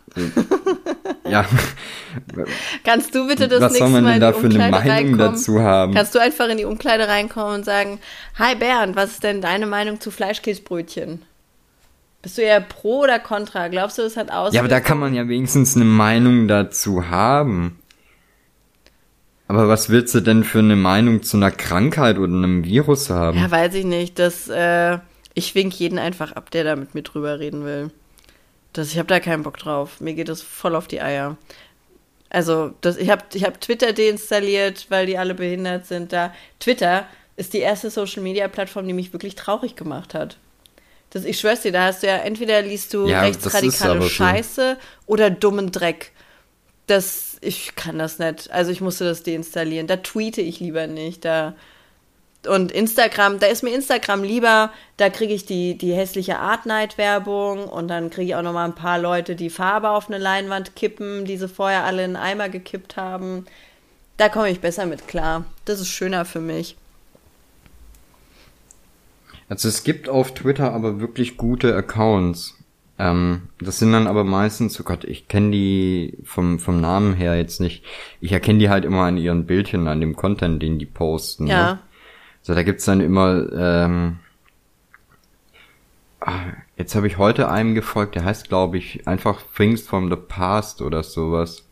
[1.27, 1.47] ja,
[2.85, 5.19] Kannst du bitte das was nächste soll man Mal denn da für eine Meinung reinkommen?
[5.19, 5.95] dazu haben?
[5.95, 7.99] Kannst du einfach in die Umkleide reinkommen und sagen,
[8.39, 11.23] Hi Bernd, was ist denn deine Meinung zu Fleischkäsebrötchen?
[12.23, 13.69] Bist du eher pro oder contra?
[13.69, 14.53] Glaubst du, es hat aus?
[14.53, 17.79] Ja, aber da kann man ja wenigstens eine Meinung dazu haben.
[19.49, 23.39] Aber was willst du denn für eine Meinung zu einer Krankheit oder einem Virus haben?
[23.39, 24.19] Ja, weiß ich nicht.
[24.19, 24.99] Das, äh,
[25.35, 27.91] ich wink jeden einfach ab, der da mit mir drüber reden will.
[28.73, 30.01] Das, ich habe da keinen Bock drauf.
[30.01, 31.37] Mir geht das voll auf die Eier.
[32.29, 36.35] Also, das, ich habe ich hab Twitter deinstalliert, weil die alle behindert sind da.
[36.59, 37.07] Twitter
[37.37, 40.39] ist die erste Social-Media-Plattform, die mich wirklich traurig gemacht hat.
[41.11, 44.09] Das, ich schwör's dir, da hast du ja, entweder liest du Ja, rechtsradikale aber so.
[44.09, 44.77] Scheiße
[45.07, 46.13] oder dummen Dreck.
[46.87, 48.51] Das, ich kann das nicht.
[48.51, 49.87] Also ich musste das deinstallieren.
[49.87, 51.25] Da tweete ich lieber nicht.
[51.25, 51.55] Da,
[52.47, 56.99] und Instagram, da ist mir Instagram lieber, da kriege ich die, die hässliche Art Night
[56.99, 60.19] Werbung und dann kriege ich auch noch mal ein paar Leute, die Farbe auf eine
[60.19, 63.47] Leinwand kippen, die sie vorher alle in einen Eimer gekippt haben.
[64.17, 65.45] Da komme ich besser mit klar.
[65.65, 66.77] Das ist schöner für mich.
[69.49, 72.57] Also es gibt auf Twitter aber wirklich gute Accounts.
[72.99, 77.37] Ähm, das sind dann aber meistens, oh Gott, ich kenne die vom, vom Namen her
[77.37, 77.85] jetzt nicht.
[78.21, 81.45] Ich erkenne die halt immer an ihren Bildchen, an dem Content, den die posten.
[81.45, 81.51] Ne?
[81.51, 81.73] Ja.
[81.75, 81.79] Ne?
[82.43, 84.19] So, da gibt's dann immer, ähm,
[86.21, 86.41] ah,
[86.77, 90.81] jetzt habe ich heute einem gefolgt, der heißt, glaube ich, einfach Things from the Past
[90.81, 91.67] oder sowas.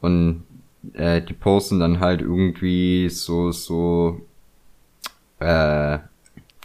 [0.00, 0.44] Und
[0.94, 4.22] äh, die posten dann halt irgendwie so, so,
[5.40, 5.98] äh,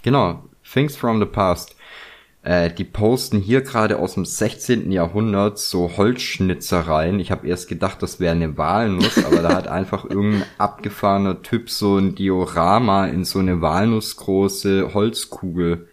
[0.06, 1.76] genau, Things from the Past.
[2.44, 4.92] Äh, die posten hier gerade aus dem 16.
[4.92, 7.20] Jahrhundert so Holzschnitzereien.
[7.20, 11.72] Ich habe erst gedacht, das wäre eine Walnuss, aber da hat einfach irgendein abgefahrener Typ
[11.72, 15.88] so ein Diorama in so eine walnussgroße Holzkugel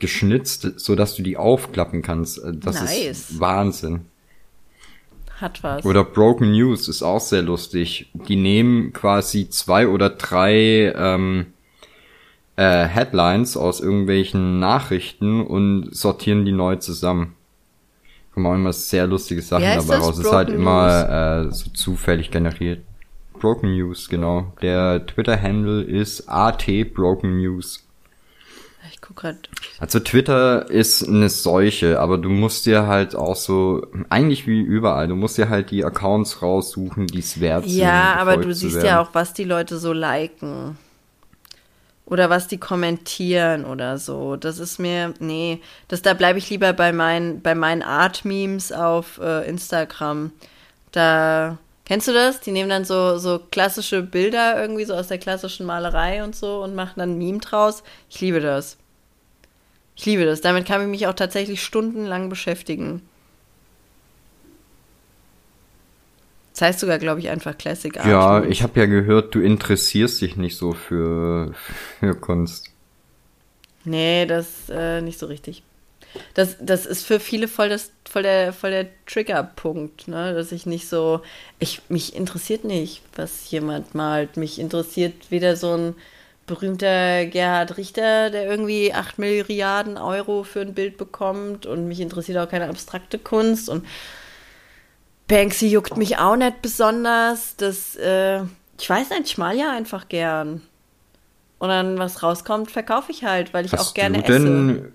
[0.00, 2.38] geschnitzt, so dass du die aufklappen kannst.
[2.42, 3.30] Äh, das nice.
[3.30, 4.06] ist Wahnsinn.
[5.40, 5.84] Hat was.
[5.84, 8.10] Oder Broken News ist auch sehr lustig.
[8.14, 11.53] Die nehmen quasi zwei oder drei ähm,
[12.56, 17.34] äh, Headlines aus irgendwelchen Nachrichten und sortieren die neu zusammen.
[18.32, 20.18] Kommen auch immer sehr lustige Sachen dabei raus.
[20.18, 20.58] Es ist halt News?
[20.58, 22.82] immer äh, so zufällig generiert.
[23.38, 24.52] Broken News, genau.
[24.62, 27.86] Der Twitter-Handle ist AT Broken News.
[28.90, 29.48] Ich guck grad.
[29.78, 35.08] Also Twitter ist eine Seuche, aber du musst dir halt auch so, eigentlich wie überall,
[35.08, 37.78] du musst dir halt die Accounts raussuchen, die es wert sind.
[37.78, 40.76] Ja, aber du siehst ja auch, was die Leute so liken.
[42.06, 44.36] Oder was die kommentieren oder so.
[44.36, 49.18] Das ist mir, nee, das, da bleibe ich lieber bei, mein, bei meinen Art-Memes auf
[49.22, 50.30] äh, Instagram.
[50.92, 52.40] Da, kennst du das?
[52.40, 56.62] Die nehmen dann so, so klassische Bilder irgendwie so aus der klassischen Malerei und so
[56.62, 57.82] und machen dann ein Meme draus.
[58.10, 58.76] Ich liebe das.
[59.96, 60.42] Ich liebe das.
[60.42, 63.00] Damit kann ich mich auch tatsächlich stundenlang beschäftigen.
[66.54, 68.06] Das heißt sogar, glaube ich, einfach Classic Art.
[68.06, 71.52] Ja, ich habe ja gehört, du interessierst dich nicht so für,
[72.00, 72.70] für Kunst.
[73.84, 75.64] Nee, das äh, nicht so richtig.
[76.34, 80.32] Das, das ist für viele voll, das, voll der, voll der Triggerpunkt, ne?
[80.32, 81.22] Dass ich nicht so.
[81.58, 84.36] Ich, mich interessiert nicht, was jemand malt.
[84.36, 85.94] Mich interessiert weder so ein
[86.46, 91.66] berühmter Gerhard Richter, der irgendwie 8 Milliarden Euro für ein Bild bekommt.
[91.66, 93.68] Und mich interessiert auch keine abstrakte Kunst.
[93.68, 93.84] Und
[95.28, 97.56] Banksy juckt mich auch nicht besonders.
[97.56, 98.42] Das, äh,
[98.78, 100.62] ich weiß nicht, ich mal ja einfach gern.
[101.58, 104.92] Und dann, was rauskommt, verkaufe ich halt, weil ich hast auch gerne du denn, esse.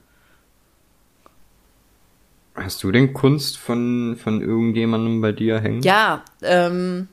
[2.55, 5.81] Hast du denn Kunst von, von irgendjemandem bei dir hängen?
[5.81, 7.07] Ja, ähm,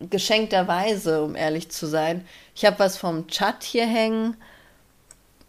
[0.00, 2.26] geschenkterweise, um ehrlich zu sein.
[2.54, 4.36] Ich habe was vom Chat hier hängen.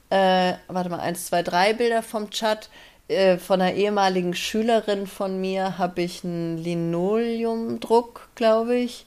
[0.09, 2.69] Äh, warte mal, eins, zwei, drei Bilder vom Chat.
[3.07, 9.05] Äh, von einer ehemaligen Schülerin von mir habe ich einen Linoleumdruck, glaube ich.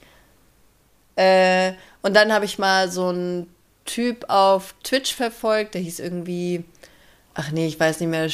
[1.17, 1.73] Äh,
[2.03, 3.53] und dann habe ich mal so einen
[3.85, 6.65] Typ auf Twitch verfolgt, der hieß irgendwie,
[7.35, 8.29] ach nee, ich weiß nicht mehr,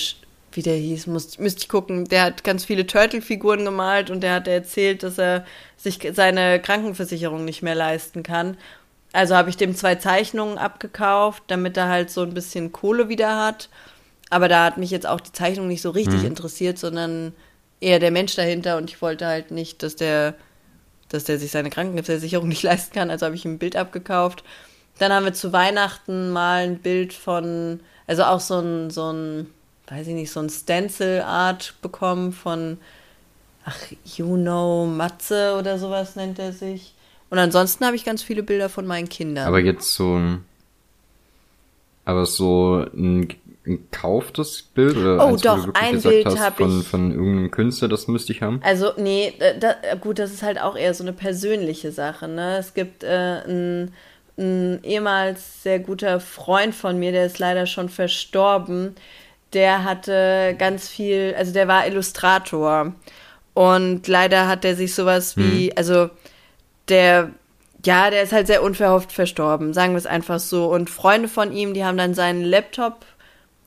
[0.52, 2.04] wie der hieß, muss, müsste ich gucken.
[2.06, 5.46] Der hat ganz viele Turtle-Figuren gemalt und der hat erzählt, dass er
[5.76, 8.56] sich seine Krankenversicherung nicht mehr leisten kann.
[9.12, 13.44] Also habe ich dem zwei Zeichnungen abgekauft, damit er halt so ein bisschen Kohle wieder
[13.44, 13.68] hat.
[14.34, 16.26] Aber da hat mich jetzt auch die Zeichnung nicht so richtig mhm.
[16.26, 17.34] interessiert, sondern
[17.80, 20.34] eher der Mensch dahinter und ich wollte halt nicht, dass der,
[21.08, 23.10] dass der sich seine Krankenversicherung nicht leisten kann.
[23.10, 24.42] Also habe ich ihm ein Bild abgekauft.
[24.98, 27.78] Dann haben wir zu Weihnachten mal ein Bild von,
[28.08, 29.46] also auch so ein, so ein,
[29.86, 32.78] weiß ich nicht, so ein Stencil-Art bekommen von,
[33.64, 33.78] ach,
[34.16, 36.92] you know, Matze oder sowas nennt er sich.
[37.30, 39.46] Und ansonsten habe ich ganz viele Bilder von meinen Kindern.
[39.46, 40.44] Aber jetzt so ein,
[42.04, 43.28] aber so ein
[43.66, 46.86] ein kauftes Bild oder oh, eins, doch, ein Bild habe von, ich.
[46.86, 48.60] Von irgendeinem Künstler, das müsste ich haben.
[48.62, 52.58] Also, nee, äh, da, gut, das ist halt auch eher so eine persönliche Sache, ne?
[52.58, 53.92] Es gibt äh, ein,
[54.36, 58.94] ein ehemals sehr guter Freund von mir, der ist leider schon verstorben.
[59.54, 62.92] Der hatte ganz viel, also der war Illustrator.
[63.54, 65.72] Und leider hat er sich sowas wie, hm.
[65.76, 66.10] also
[66.88, 67.30] der
[67.86, 70.72] ja, der ist halt sehr unverhofft verstorben, sagen wir es einfach so.
[70.72, 73.04] Und Freunde von ihm, die haben dann seinen Laptop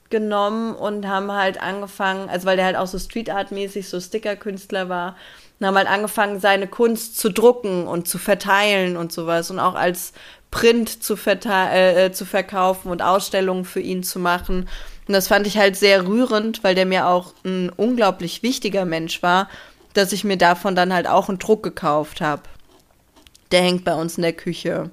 [0.10, 4.00] genommen und haben halt angefangen, also weil der halt auch so Street Art mäßig so
[4.00, 5.16] Sticker-Künstler war,
[5.60, 9.74] und haben halt angefangen, seine Kunst zu drucken und zu verteilen und sowas und auch
[9.74, 10.14] als
[10.52, 14.70] Print zu, äh, äh, zu verkaufen und Ausstellungen für ihn zu machen.
[15.08, 19.24] Und das fand ich halt sehr rührend, weil der mir auch ein unglaublich wichtiger Mensch
[19.24, 19.50] war,
[19.94, 22.44] dass ich mir davon dann halt auch einen Druck gekauft habe.
[23.52, 24.92] Der hängt bei uns in der Küche.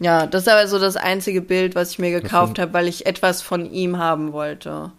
[0.00, 3.06] Ja, das ist aber so das einzige Bild, was ich mir gekauft habe, weil ich
[3.06, 4.90] etwas von ihm haben wollte.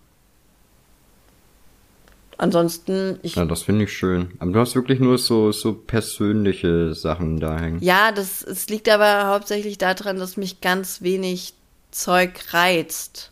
[2.38, 3.36] ansonsten, ich.
[3.36, 4.32] Ja, das finde ich schön.
[4.40, 7.80] Aber du hast wirklich nur so, so persönliche Sachen da hängen.
[7.82, 11.54] Ja, das, es liegt aber hauptsächlich daran, dass mich ganz wenig
[11.92, 13.32] Zeug reizt.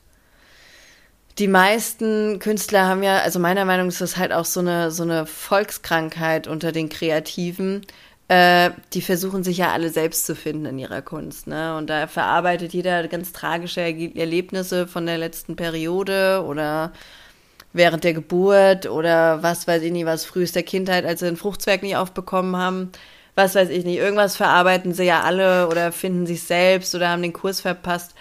[1.40, 4.92] Die meisten Künstler haben ja, also meiner Meinung nach ist das halt auch so eine,
[4.92, 7.82] so eine Volkskrankheit unter den Kreativen.
[8.30, 11.76] Äh, die versuchen sich ja alle selbst zu finden in ihrer Kunst, ne?
[11.76, 16.94] Und da verarbeitet jeder ganz tragische Erlebnisse von der letzten Periode oder
[17.74, 21.84] während der Geburt oder was weiß ich nicht, was frühester Kindheit, als sie den Fruchtzwerg
[21.84, 22.92] nicht aufbekommen haben.
[23.36, 27.24] Was weiß ich nicht, irgendwas verarbeiten sie ja alle oder finden sich selbst oder haben
[27.24, 28.14] den Kurs verpasst.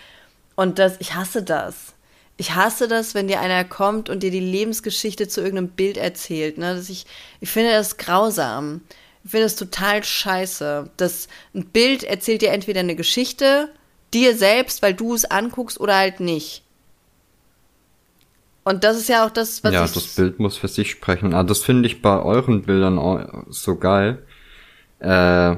[0.56, 1.94] Und das, ich hasse das.
[2.38, 6.58] Ich hasse das, wenn dir einer kommt und dir die Lebensgeschichte zu irgendeinem Bild erzählt.
[6.58, 6.74] Ne?
[6.74, 7.06] Das ich,
[7.40, 8.80] ich finde das grausam.
[9.24, 10.90] Ich finde das total scheiße.
[10.96, 13.68] Das, ein Bild erzählt dir entweder eine Geschichte,
[14.12, 16.62] dir selbst, weil du es anguckst, oder halt nicht.
[18.64, 19.72] Und das ist ja auch das, was.
[19.72, 21.34] Ja, das Bild muss für sich sprechen.
[21.34, 24.22] Ah, das finde ich bei euren Bildern auch so geil.
[25.00, 25.56] Äh,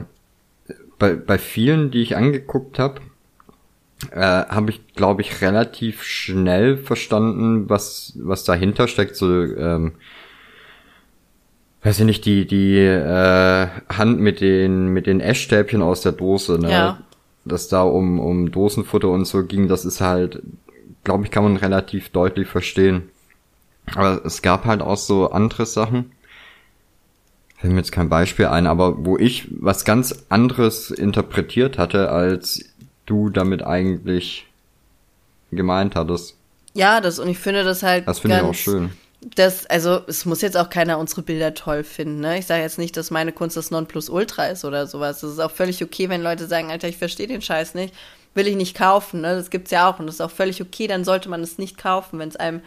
[0.99, 3.01] bei, bei vielen, die ich angeguckt habe,
[4.11, 9.17] äh, habe ich, glaube ich, relativ schnell verstanden, was, was dahinter steckt.
[9.17, 9.93] So, ähm,
[11.85, 16.59] weiß ich nicht, die, die äh, Hand mit den, mit den Essstäbchen aus der Dose,
[16.59, 16.71] ne?
[16.71, 16.99] Ja.
[17.45, 20.43] Dass da um, um Dosenfutter und so ging, das ist halt,
[21.05, 23.11] glaube ich, kann man relativ deutlich verstehen.
[23.95, 26.13] Aber es gab halt auch so andere Sachen.
[27.59, 32.65] Fällt mir jetzt kein Beispiel ein, aber wo ich was ganz anderes interpretiert hatte, als
[33.05, 34.47] du damit eigentlich
[35.51, 36.39] gemeint hattest.
[36.73, 38.09] Ja, das, und ich finde das halt.
[38.09, 38.91] Das finde ich auch schön.
[39.37, 42.39] Das, also, es muss jetzt auch keiner unsere Bilder toll finden, ne?
[42.39, 45.21] Ich sage jetzt nicht, dass meine Kunst das Nonplusultra ist oder sowas.
[45.21, 47.95] Das ist auch völlig okay, wenn Leute sagen, Alter, ich verstehe den Scheiß nicht
[48.35, 49.21] will ich nicht kaufen.
[49.23, 49.37] Ne?
[49.37, 50.87] Das gibt's ja auch und das ist auch völlig okay.
[50.87, 52.61] Dann sollte man es nicht kaufen, wenn es einem,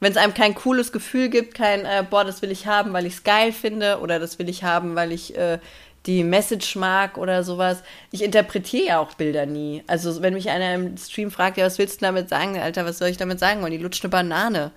[0.00, 3.06] wenn es einem kein cooles Gefühl gibt, kein äh, boah, das will ich haben, weil
[3.06, 5.58] ich es geil finde oder das will ich haben, weil ich äh,
[6.06, 7.82] die Message mag oder sowas.
[8.12, 9.82] Ich interpretiere ja auch Bilder nie.
[9.86, 12.98] Also wenn mich einer im Stream fragt, ja, was willst du damit sagen, Alter, was
[12.98, 13.64] soll ich damit sagen?
[13.64, 14.70] Und die lutscht eine Banane.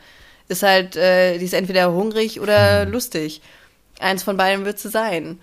[0.52, 2.92] Ist halt, äh, die ist entweder hungrig oder mhm.
[2.92, 3.42] lustig.
[4.02, 5.40] Eins von beiden wird sie sein.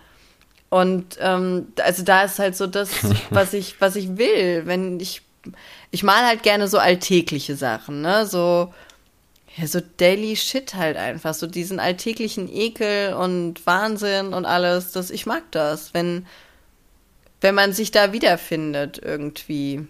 [0.68, 2.90] Und ähm, also da ist halt so das,
[3.30, 4.66] was ich, was ich will.
[4.66, 5.22] Wenn ich,
[5.90, 8.26] ich mal halt gerne so alltägliche Sachen, ne?
[8.26, 8.74] So,
[9.56, 11.32] ja, so Daily Shit halt einfach.
[11.32, 14.92] So diesen alltäglichen Ekel und Wahnsinn und alles.
[14.92, 16.26] Das, ich mag das, wenn,
[17.40, 19.88] wenn man sich da wiederfindet irgendwie.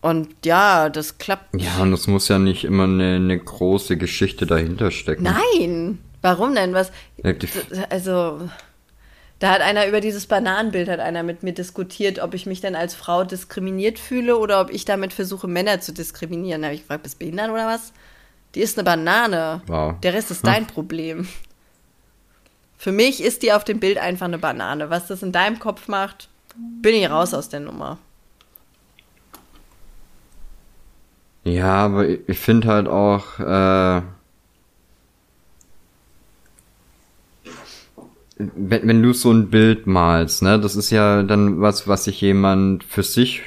[0.00, 1.60] Und ja, das klappt.
[1.60, 5.24] Ja, und es muss ja nicht immer eine, eine große Geschichte dahinter stecken.
[5.24, 6.74] Nein, Warum denn?
[6.74, 6.90] Was?
[7.90, 8.48] Also,
[9.38, 12.74] da hat einer über dieses Bananenbild hat einer mit mir diskutiert, ob ich mich denn
[12.74, 16.62] als Frau diskriminiert fühle oder ob ich damit versuche, Männer zu diskriminieren.
[16.62, 17.92] Da habe ich gefragt, bist du behindert oder was?
[18.54, 19.62] Die ist eine Banane.
[19.66, 19.94] Wow.
[20.00, 20.74] Der Rest ist dein hm.
[20.74, 21.28] Problem.
[22.76, 24.90] Für mich ist die auf dem Bild einfach eine Banane.
[24.90, 27.98] Was das in deinem Kopf macht, bin ich raus aus der Nummer.
[31.48, 34.02] Ja, aber ich finde halt auch, äh,
[38.36, 42.20] wenn, wenn du so ein Bild malst, ne, das ist ja dann was, was sich
[42.20, 43.42] jemand für sich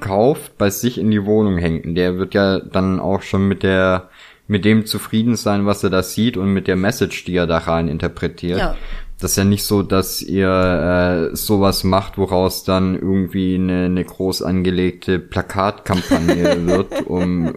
[0.00, 1.96] kauft, bei sich in die Wohnung hängt.
[1.96, 4.08] der wird ja dann auch schon mit der,
[4.46, 7.58] mit dem zufrieden sein, was er da sieht und mit der Message, die er da
[7.58, 8.58] rein interpretiert.
[8.58, 8.76] Ja.
[9.18, 14.04] Das ist ja nicht so, dass ihr äh, sowas macht, woraus dann irgendwie eine, eine
[14.04, 17.54] groß angelegte Plakatkampagne wird, um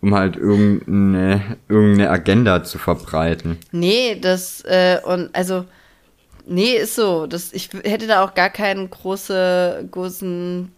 [0.00, 3.58] um halt irgendeine, irgendeine Agenda zu verbreiten.
[3.72, 5.64] Nee, das, äh, und also
[6.48, 7.26] Nee, ist so.
[7.26, 10.72] Das, ich hätte da auch gar keinen große, großen,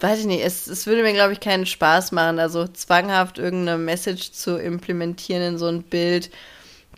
[0.00, 3.78] weiß ich nicht, es, es würde mir, glaube ich, keinen Spaß machen, also zwanghaft irgendeine
[3.78, 6.30] Message zu implementieren in so ein Bild.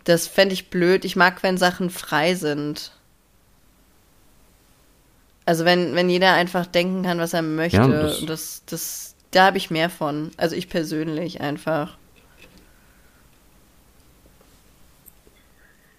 [0.03, 1.05] Das fände ich blöd.
[1.05, 2.91] Ich mag, wenn Sachen frei sind.
[5.45, 7.77] Also wenn, wenn jeder einfach denken kann, was er möchte.
[7.77, 10.31] Ja, das, das, das, da habe ich mehr von.
[10.37, 11.97] Also ich persönlich einfach.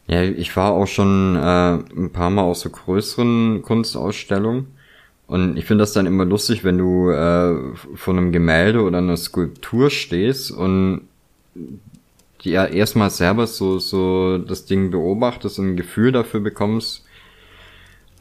[0.06, 4.76] Ja, ich war auch schon äh, ein paar Mal aus so größeren Kunstausstellungen.
[5.26, 9.16] Und ich finde das dann immer lustig, wenn du äh, vor einem Gemälde oder einer
[9.16, 11.02] Skulptur stehst und
[12.44, 17.04] die ja erstmal selber so, so das Ding beobachtest und ein Gefühl dafür bekommst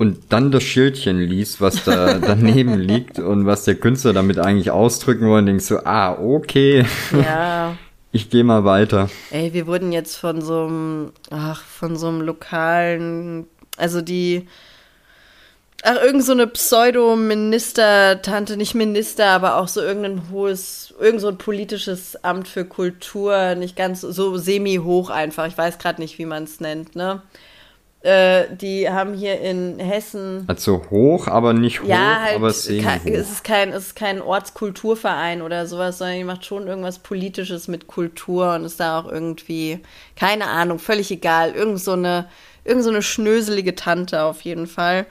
[0.01, 4.71] und dann das Schildchen liest, was da daneben liegt und was der Künstler damit eigentlich
[4.71, 6.85] ausdrücken wollte, denkst du, ah, okay.
[7.11, 7.77] Ja.
[8.13, 9.09] Ich gehe mal weiter.
[9.29, 13.47] Ey, wir wurden jetzt von so einem, ach, von so einem lokalen,
[13.77, 14.47] also die,
[15.83, 21.37] Ach, irgend so eine Pseudo-Minister-Tante, nicht Minister, aber auch so irgendein hohes, irgend so ein
[21.37, 25.47] politisches Amt für Kultur, nicht ganz so semi-hoch einfach.
[25.47, 27.23] Ich weiß gerade nicht, wie man es nennt, ne?
[28.01, 30.45] Äh, die haben hier in Hessen.
[30.47, 33.95] Also hoch, aber nicht hoch, ja, halt, aber semi kein, es ist kein, es ist
[33.95, 38.99] kein Ortskulturverein oder sowas, sondern die macht schon irgendwas Politisches mit Kultur und ist da
[38.99, 39.79] auch irgendwie,
[40.15, 42.27] keine Ahnung, völlig egal, irgend so eine,
[42.63, 45.05] irgend so eine schnöselige Tante auf jeden Fall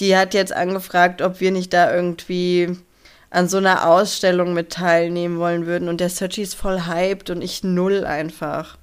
[0.00, 2.76] die hat jetzt angefragt, ob wir nicht da irgendwie
[3.30, 5.88] an so einer Ausstellung mit teilnehmen wollen würden.
[5.88, 8.78] Und der Searchy ist voll hyped und ich null einfach.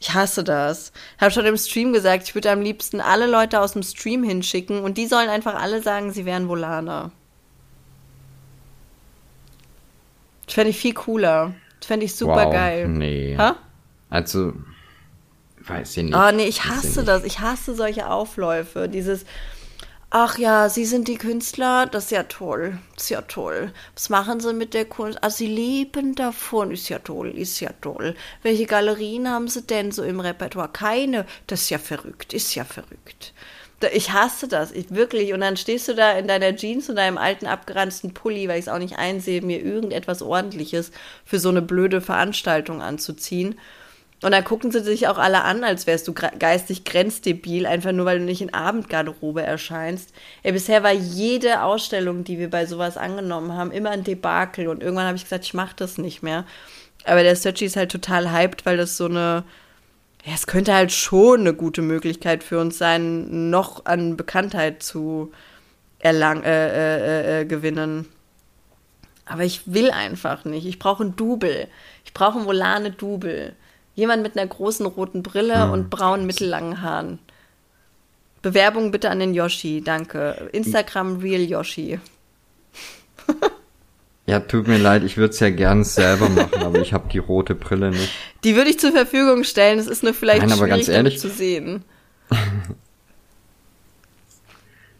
[0.00, 0.92] Ich hasse das.
[1.20, 4.80] Hab schon im Stream gesagt, ich würde am liebsten alle Leute aus dem Stream hinschicken
[4.80, 7.12] und die sollen einfach alle sagen, sie wären Volaner.
[10.46, 11.54] Das fände ich viel cooler.
[11.78, 12.88] Das fände ich super wow, geil.
[12.88, 13.36] Nee.
[13.36, 13.56] Ha?
[14.08, 14.54] Also,
[15.60, 16.16] weiß ich nicht.
[16.16, 17.22] Oh nee, ich hasse das.
[17.24, 18.88] Ich hasse solche Aufläufe.
[18.88, 19.26] Dieses,
[20.12, 23.72] Ach ja, Sie sind die Künstler, das ist ja toll, ist ja toll.
[23.94, 25.20] Was machen Sie mit der Kunst?
[25.22, 28.16] Ah, Sie leben davon, ist ja toll, ist ja toll.
[28.42, 30.68] Welche Galerien haben Sie denn so im Repertoire?
[30.72, 33.32] Keine, das ist ja verrückt, ist ja verrückt.
[33.94, 35.32] Ich hasse das, ich wirklich.
[35.32, 38.66] Und dann stehst du da in deiner Jeans und deinem alten abgeranzten Pulli, weil ich
[38.66, 40.90] es auch nicht einsehe, mir irgendetwas Ordentliches
[41.24, 43.54] für so eine blöde Veranstaltung anzuziehen.
[44.22, 48.04] Und dann gucken sie sich auch alle an, als wärst du geistig grenzdebil, einfach nur
[48.04, 50.12] weil du nicht in Abendgarderobe erscheinst.
[50.42, 54.68] Ey, bisher war jede Ausstellung, die wir bei sowas angenommen haben, immer ein Debakel.
[54.68, 56.44] Und irgendwann habe ich gesagt, ich mache das nicht mehr.
[57.04, 59.44] Aber der Searchy ist halt total hyped, weil das so eine.
[60.26, 65.32] Ja, es könnte halt schon eine gute Möglichkeit für uns sein, noch an Bekanntheit zu
[65.98, 68.06] erlang äh, äh, äh, äh gewinnen.
[69.24, 70.66] Aber ich will einfach nicht.
[70.66, 71.68] Ich brauche ein Double.
[72.04, 73.54] Ich brauche ein Volane Double.
[74.00, 75.72] Jemand mit einer großen roten Brille hm.
[75.72, 77.18] und braunen mittellangen Haaren.
[78.40, 80.48] Bewerbung bitte an den Yoshi, danke.
[80.52, 82.00] Instagram Real Yoshi.
[84.24, 87.18] ja, tut mir leid, ich würde es ja gern selber machen, aber ich habe die
[87.18, 88.10] rote Brille nicht.
[88.42, 91.18] Die würde ich zur Verfügung stellen, es ist nur vielleicht Nein, aber schwierig ganz ehrlich,
[91.18, 91.84] zu sehen.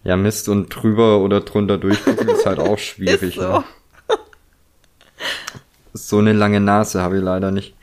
[0.05, 3.23] ja, Mist und drüber oder drunter durchgucken ist halt auch schwierig.
[3.23, 3.41] ist so.
[3.41, 3.65] Ne?
[5.95, 7.75] so eine lange Nase habe ich leider nicht.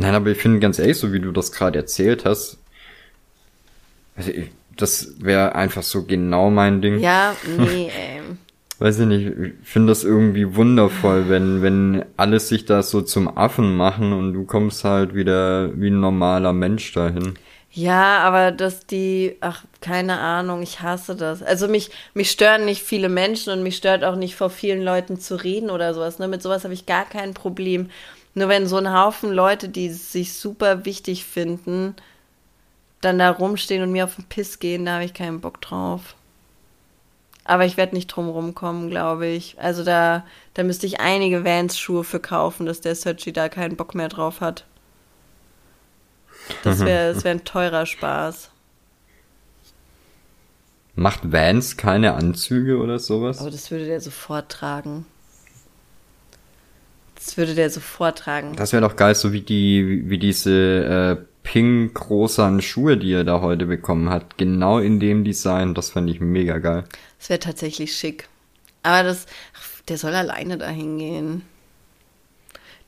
[0.00, 2.56] Nein, aber ich finde ganz ehrlich, so wie du das gerade erzählt hast,
[4.16, 7.00] also ich, das wäre einfach so genau mein Ding.
[7.00, 8.22] Ja, nee, ey.
[8.78, 13.36] Weiß ich nicht, ich finde das irgendwie wundervoll, wenn, wenn alles sich da so zum
[13.36, 17.34] Affen machen und du kommst halt wieder wie ein normaler Mensch dahin.
[17.70, 21.42] Ja, aber dass die, ach, keine Ahnung, ich hasse das.
[21.42, 25.20] Also mich, mich stören nicht viele Menschen und mich stört auch nicht vor vielen Leuten
[25.20, 26.18] zu reden oder sowas.
[26.18, 26.26] Ne?
[26.26, 27.90] Mit sowas habe ich gar kein Problem.
[28.34, 31.94] Nur wenn so ein Haufen Leute, die sich super wichtig finden,
[33.00, 36.14] dann da rumstehen und mir auf den Piss gehen, da habe ich keinen Bock drauf.
[37.44, 39.58] Aber ich werde nicht drum rumkommen, glaube ich.
[39.58, 40.24] Also da,
[40.54, 44.40] da müsste ich einige Vans-Schuhe für kaufen, dass der Sergi da keinen Bock mehr drauf
[44.40, 44.66] hat.
[46.62, 48.50] Das wäre das wär ein teurer Spaß.
[50.94, 53.40] Macht Vans keine Anzüge oder sowas?
[53.40, 55.06] Aber das würde der sofort tragen.
[57.22, 58.56] Das würde der sofort tragen.
[58.56, 63.24] Das wäre doch geil, so wie die, wie diese äh, pink rosanen Schuhe, die er
[63.24, 64.38] da heute bekommen hat.
[64.38, 65.74] Genau in dem Design.
[65.74, 66.84] Das fände ich mega geil.
[67.18, 68.28] Das wäre tatsächlich schick.
[68.82, 69.26] Aber das,
[69.88, 71.42] der soll alleine dahin gehen.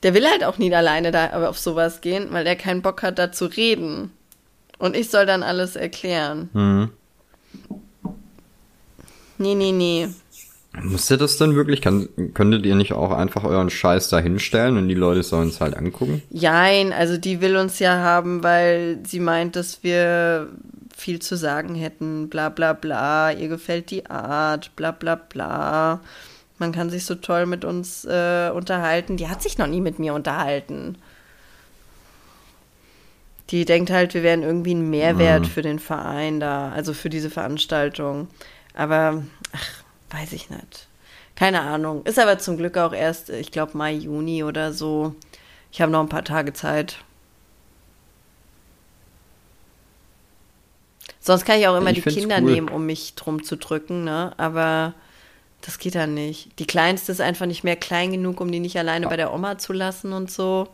[0.01, 3.19] Der will halt auch nie alleine da auf sowas gehen, weil der keinen Bock hat,
[3.19, 4.11] da zu reden.
[4.79, 6.49] Und ich soll dann alles erklären.
[6.53, 6.89] Mhm.
[9.37, 10.09] Nee, nee, nee.
[10.81, 11.81] Müsst ihr das denn wirklich?
[11.81, 15.61] Kann, könntet ihr nicht auch einfach euren Scheiß da hinstellen und die Leute sollen es
[15.61, 16.23] halt angucken?
[16.31, 20.49] Jein, also die will uns ja haben, weil sie meint, dass wir
[20.95, 26.01] viel zu sagen hätten, bla bla bla, ihr gefällt die Art, bla bla bla.
[26.57, 29.17] Man kann sich so toll mit uns äh, unterhalten.
[29.17, 30.97] Die hat sich noch nie mit mir unterhalten.
[33.49, 35.47] Die denkt halt, wir wären irgendwie ein Mehrwert mhm.
[35.47, 38.27] für den Verein da, also für diese Veranstaltung.
[38.73, 39.82] Aber, ach,
[40.13, 40.87] Weiß ich nicht.
[41.35, 42.05] Keine Ahnung.
[42.05, 45.15] Ist aber zum Glück auch erst, ich glaube, Mai, Juni oder so.
[45.71, 46.97] Ich habe noch ein paar Tage Zeit.
[51.19, 52.51] Sonst kann ich auch immer ich die Kinder cool.
[52.51, 54.33] nehmen, um mich drum zu drücken, ne?
[54.37, 54.93] Aber
[55.61, 56.59] das geht dann nicht.
[56.59, 59.57] Die Kleinste ist einfach nicht mehr klein genug, um die nicht alleine bei der Oma
[59.57, 60.67] zu lassen und so.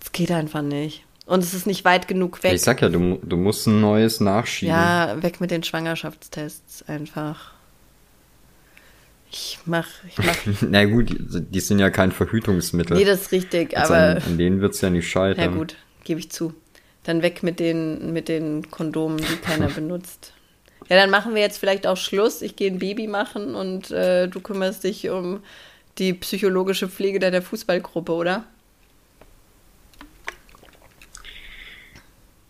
[0.00, 1.04] Das geht einfach nicht.
[1.26, 2.54] Und es ist nicht weit genug weg.
[2.54, 4.74] Ich sag ja, du, du musst ein neues nachschieben.
[4.74, 7.57] Ja, weg mit den Schwangerschaftstests einfach.
[9.30, 10.36] Ich mach, ich mach.
[10.62, 12.96] Na gut, die sind ja kein Verhütungsmittel.
[12.96, 14.16] Nee, das ist richtig, also aber.
[14.16, 15.44] An, an denen wird's ja nicht scheitern.
[15.44, 16.54] Ja gut, gebe ich zu.
[17.04, 20.32] Dann weg mit den, mit den Kondomen, die keiner benutzt.
[20.88, 22.40] Ja, dann machen wir jetzt vielleicht auch Schluss.
[22.40, 25.40] Ich gehe ein Baby machen und äh, du kümmerst dich um
[25.98, 28.44] die psychologische Pflege deiner Fußballgruppe, oder?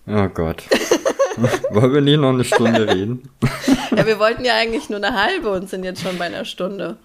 [0.07, 0.65] Oh Gott.
[1.71, 3.29] Wollen wir nicht noch eine Stunde reden?
[3.97, 6.97] Ja, wir wollten ja eigentlich nur eine halbe und sind jetzt schon bei einer Stunde.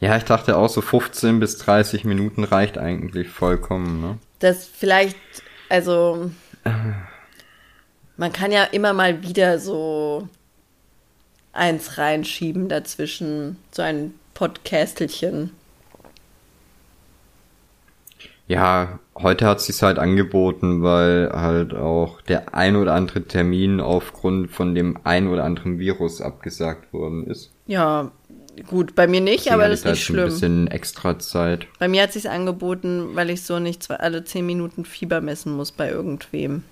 [0.00, 4.18] Ja, ich dachte auch so 15 bis 30 Minuten reicht eigentlich vollkommen, ne?
[4.40, 5.16] Das vielleicht,
[5.68, 6.30] also
[8.16, 10.28] man kann ja immer mal wieder so
[11.52, 15.52] eins reinschieben dazwischen, so ein Podcastelchen.
[18.48, 24.50] Ja, heute hat sich's halt angeboten, weil halt auch der ein oder andere Termin aufgrund
[24.50, 27.50] von dem ein oder anderen Virus abgesagt worden ist.
[27.66, 28.12] Ja,
[28.68, 30.20] gut, bei mir nicht, aber das ist nicht schlimm.
[30.20, 31.66] Ein bisschen extra Zeit.
[31.80, 35.72] Bei mir hat sich's angeboten, weil ich so nicht alle zehn Minuten Fieber messen muss
[35.72, 36.62] bei irgendwem.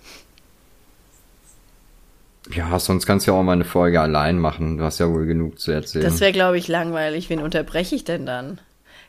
[2.52, 4.76] Ja, sonst kannst du ja auch mal eine Folge allein machen.
[4.76, 6.04] Du hast ja wohl genug zu erzählen.
[6.04, 7.30] Das wäre, glaube ich, langweilig.
[7.30, 8.60] Wen unterbreche ich denn dann?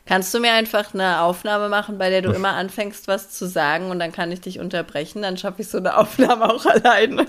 [0.06, 3.90] Kannst du mir einfach eine Aufnahme machen, bei der du immer anfängst, was zu sagen
[3.90, 5.22] und dann kann ich dich unterbrechen?
[5.22, 7.26] Dann schaffe ich so eine Aufnahme auch alleine.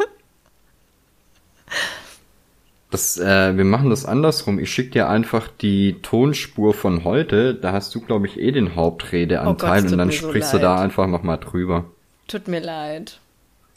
[2.92, 4.60] Das, äh, wir machen das andersrum.
[4.60, 7.56] Ich schicke dir einfach die Tonspur von heute.
[7.56, 10.64] Da hast du, glaube ich, eh den Hauptredeanteil oh Gott, und dann sprichst so du
[10.64, 11.86] da einfach nochmal drüber.
[12.28, 13.20] Tut mir leid.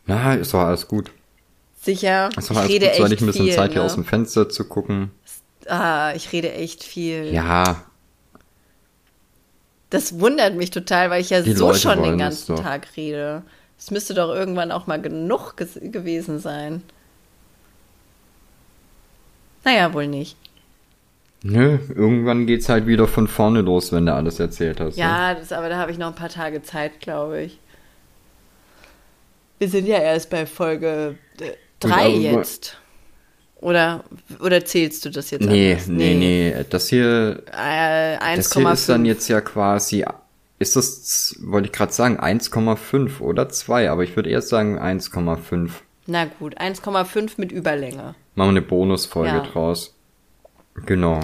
[0.07, 1.11] Na, ist doch alles gut.
[1.81, 2.29] Sicher.
[2.37, 3.75] Ist doch alles rede gut, so echt ein bisschen viel, Zeit, ne?
[3.77, 5.11] hier aus dem Fenster zu gucken.
[5.67, 7.33] Ah, ich rede echt viel.
[7.33, 7.83] Ja,
[9.91, 13.43] das wundert mich total, weil ich ja Die so Leute schon den ganzen Tag rede.
[13.79, 16.83] Es müsste doch irgendwann auch mal genug gewesen sein.
[19.65, 20.37] Naja, wohl nicht.
[21.43, 24.97] Nö, irgendwann geht's halt wieder von vorne los, wenn du alles erzählt hast.
[24.97, 27.59] Ja, das, aber da habe ich noch ein paar Tage Zeit, glaube ich.
[29.59, 31.17] Wir sind ja erst bei Folge
[31.81, 32.77] 3 jetzt.
[33.61, 34.05] Oder,
[34.41, 35.87] oder zählst du das jetzt nee, anders?
[35.87, 36.65] Nee, nee, nee.
[36.71, 40.05] Das hier, äh, 1, das hier ist dann jetzt ja quasi,
[40.59, 45.71] ist das, wollte ich gerade sagen, 1,5 oder 2, aber ich würde eher sagen 1,5.
[46.07, 48.15] Na gut, 1,5 mit Überlänge.
[48.35, 49.41] Machen wir eine Bonusfolge ja.
[49.41, 49.95] draus.
[50.87, 51.21] Genau.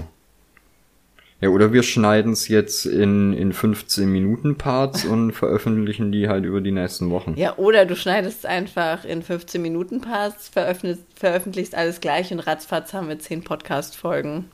[1.41, 6.47] Ja, oder wir schneiden es jetzt in, in 15 Minuten Parts und veröffentlichen die halt
[6.47, 7.35] über die nächsten Wochen.
[7.37, 12.95] Ja, oder du schneidest einfach in 15 Minuten Parts, veröffentlichst, veröffentlichst alles gleich und ratzfatz
[12.95, 14.47] haben wir 10 Podcast-Folgen.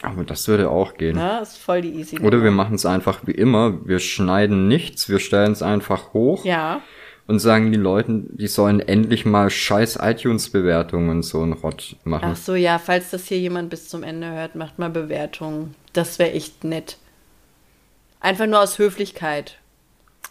[0.00, 1.16] Aber das würde auch gehen.
[1.16, 2.18] Ja, ist voll die easy.
[2.20, 3.86] Oder wir machen es einfach wie immer.
[3.86, 6.44] Wir schneiden nichts, wir stellen es einfach hoch.
[6.44, 6.80] Ja
[7.26, 12.30] und sagen die Leuten, die sollen endlich mal scheiß iTunes-Bewertungen und so ein Rott machen.
[12.32, 15.74] Ach so, ja, falls das hier jemand bis zum Ende hört, macht mal Bewertungen.
[15.92, 16.96] Das wäre echt nett.
[18.20, 19.58] Einfach nur aus Höflichkeit.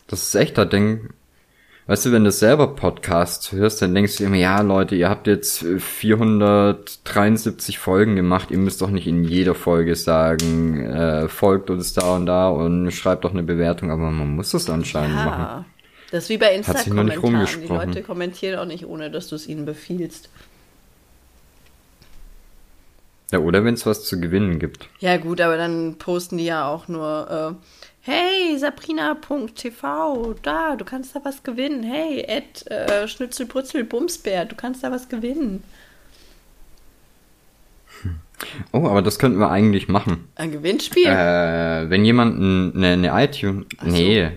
[0.07, 1.13] Das ist echt, da denk,
[1.87, 5.27] weißt du, wenn du selber Podcasts hörst, dann denkst du immer, ja, Leute, ihr habt
[5.27, 11.93] jetzt 473 Folgen gemacht, ihr müsst doch nicht in jeder Folge sagen, äh, folgt uns
[11.93, 15.25] da und da und schreibt doch eine Bewertung, aber man muss das anscheinend ja.
[15.25, 15.65] machen.
[16.11, 17.61] Das ist wie bei Insta-Kommentaren.
[17.61, 20.29] Die Leute kommentieren auch nicht, ohne dass du es ihnen befiehlst.
[23.31, 24.89] Ja, oder wenn es was zu gewinnen gibt.
[24.99, 31.15] Ja, gut, aber dann posten die ja auch nur, äh, hey, Sabrina.tv, da, du kannst
[31.15, 31.81] da was gewinnen.
[31.83, 35.63] Hey, Ed, äh, Schnitzelputzel, Bumsbär, du kannst da was gewinnen.
[38.73, 40.27] Oh, aber das könnten wir eigentlich machen.
[40.35, 41.05] Ein Gewinnspiel?
[41.05, 42.37] Äh, wenn jemand
[42.75, 43.65] eine, eine iTunes.
[43.79, 43.89] So.
[43.89, 44.31] Nee,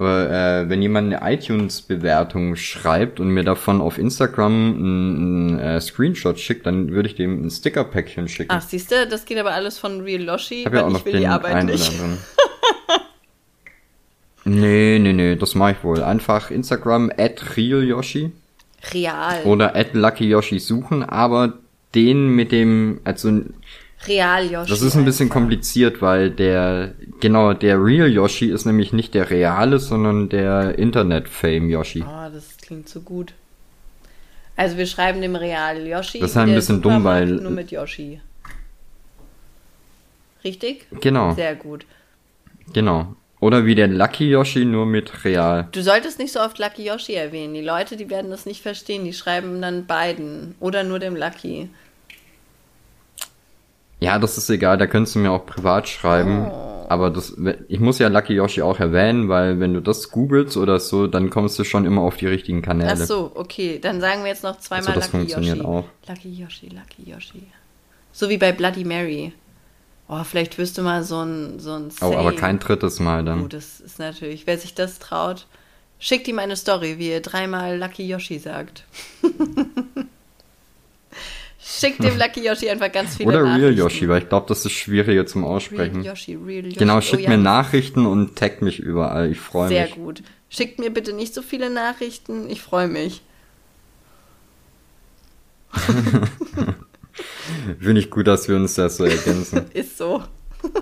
[0.00, 6.66] äh, wenn jemand eine iTunes-Bewertung schreibt und mir davon auf Instagram einen äh, Screenshot schickt,
[6.66, 8.50] dann würde ich dem ein Sticker-Päckchen schicken.
[8.52, 11.26] Ach, siehst du, das geht aber alles von Real Loshi, weil ja ich will die
[11.26, 11.92] Arbeit nicht.
[14.44, 16.02] nee, nee, nee, das mache ich wohl.
[16.02, 18.32] Einfach Instagram at realyoshi.
[18.92, 19.42] Real.
[19.44, 21.54] Oder at luckyyoshi suchen, aber
[21.94, 23.40] den mit dem, also
[24.06, 24.70] Real Yoshi.
[24.70, 25.40] Das ist ein bisschen einfach.
[25.40, 31.70] kompliziert, weil der, genau, der Real Yoshi ist nämlich nicht der reale, sondern der Internet-Fame
[31.70, 32.02] Yoshi.
[32.02, 33.34] Oh, das klingt so gut.
[34.56, 36.20] Also wir schreiben dem Real Yoshi.
[36.20, 37.26] Das ist halt ein bisschen dumm, weil.
[37.26, 38.20] Nur mit Yoshi.
[40.44, 40.86] Richtig?
[41.00, 41.34] Genau.
[41.34, 41.86] Sehr gut.
[42.72, 43.14] Genau.
[43.40, 45.68] Oder wie der Lucky Yoshi, nur mit Real.
[45.72, 47.52] Du solltest nicht so oft Lucky Yoshi erwähnen.
[47.52, 49.04] Die Leute, die werden das nicht verstehen.
[49.04, 50.54] Die schreiben dann beiden.
[50.60, 51.68] Oder nur dem Lucky.
[54.04, 56.46] Ja, das ist egal, da könntest du mir auch privat schreiben.
[56.46, 56.86] Oh.
[56.88, 57.34] Aber das,
[57.68, 61.30] ich muss ja Lucky Yoshi auch erwähnen, weil wenn du das googelst oder so, dann
[61.30, 62.92] kommst du schon immer auf die richtigen Kanäle.
[62.92, 63.78] Ach so, okay.
[63.80, 65.68] Dann sagen wir jetzt noch zweimal also, das Lucky funktioniert Yoshi.
[65.68, 65.84] auch.
[66.06, 67.46] Lucky Yoshi, Lucky Yoshi.
[68.12, 69.32] So wie bei Bloody Mary.
[70.06, 72.04] Oh, vielleicht wirst du mal so ein, so ein Say.
[72.04, 73.40] Oh, aber kein drittes Mal dann.
[73.40, 75.46] Gut, das ist natürlich, wer sich das traut,
[75.98, 78.84] Schickt ihm eine Story, wie ihr dreimal Lucky Yoshi sagt.
[81.80, 83.60] Schickt dem Lucky Yoshi einfach ganz viele Oder Nachrichten.
[83.64, 85.96] Real Yoshi, weil ich glaube, das ist schwieriger zum Aussprechen.
[86.02, 86.76] Real Yoshi, Real Yoshi.
[86.78, 89.30] Genau, Oh schickt ja, mir Nachrichten und taggt mich überall.
[89.30, 89.94] Ich freue Sehr mich.
[89.94, 90.22] gut.
[90.50, 92.48] Schickt mir bitte nicht so viele Nachrichten.
[92.48, 93.22] Ich freue mich.
[97.80, 99.66] Finde ich gut, dass wir uns das so ergänzen.
[99.74, 100.22] Ist so.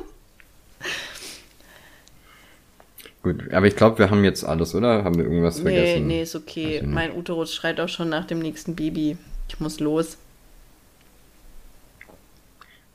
[3.22, 5.04] gut, aber ich glaube, wir haben jetzt alles, oder?
[5.04, 6.06] Haben wir irgendwas Nee, vergessen?
[6.06, 6.82] nee, ist okay.
[6.84, 9.16] Mein Uterus schreit auch schon nach dem nächsten Baby.
[9.48, 10.16] Ich muss los.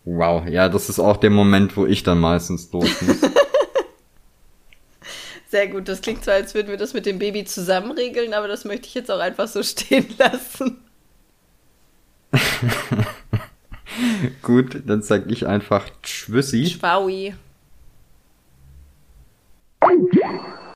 [0.09, 3.17] Wow, ja, das ist auch der Moment, wo ich dann meistens los muss.
[5.49, 8.47] Sehr gut, das klingt zwar, als würden wir das mit dem Baby zusammen regeln, aber
[8.47, 10.77] das möchte ich jetzt auch einfach so stehen lassen.
[14.41, 16.67] gut, dann sag ich einfach Tschüssi.
[16.67, 17.35] Schwaui.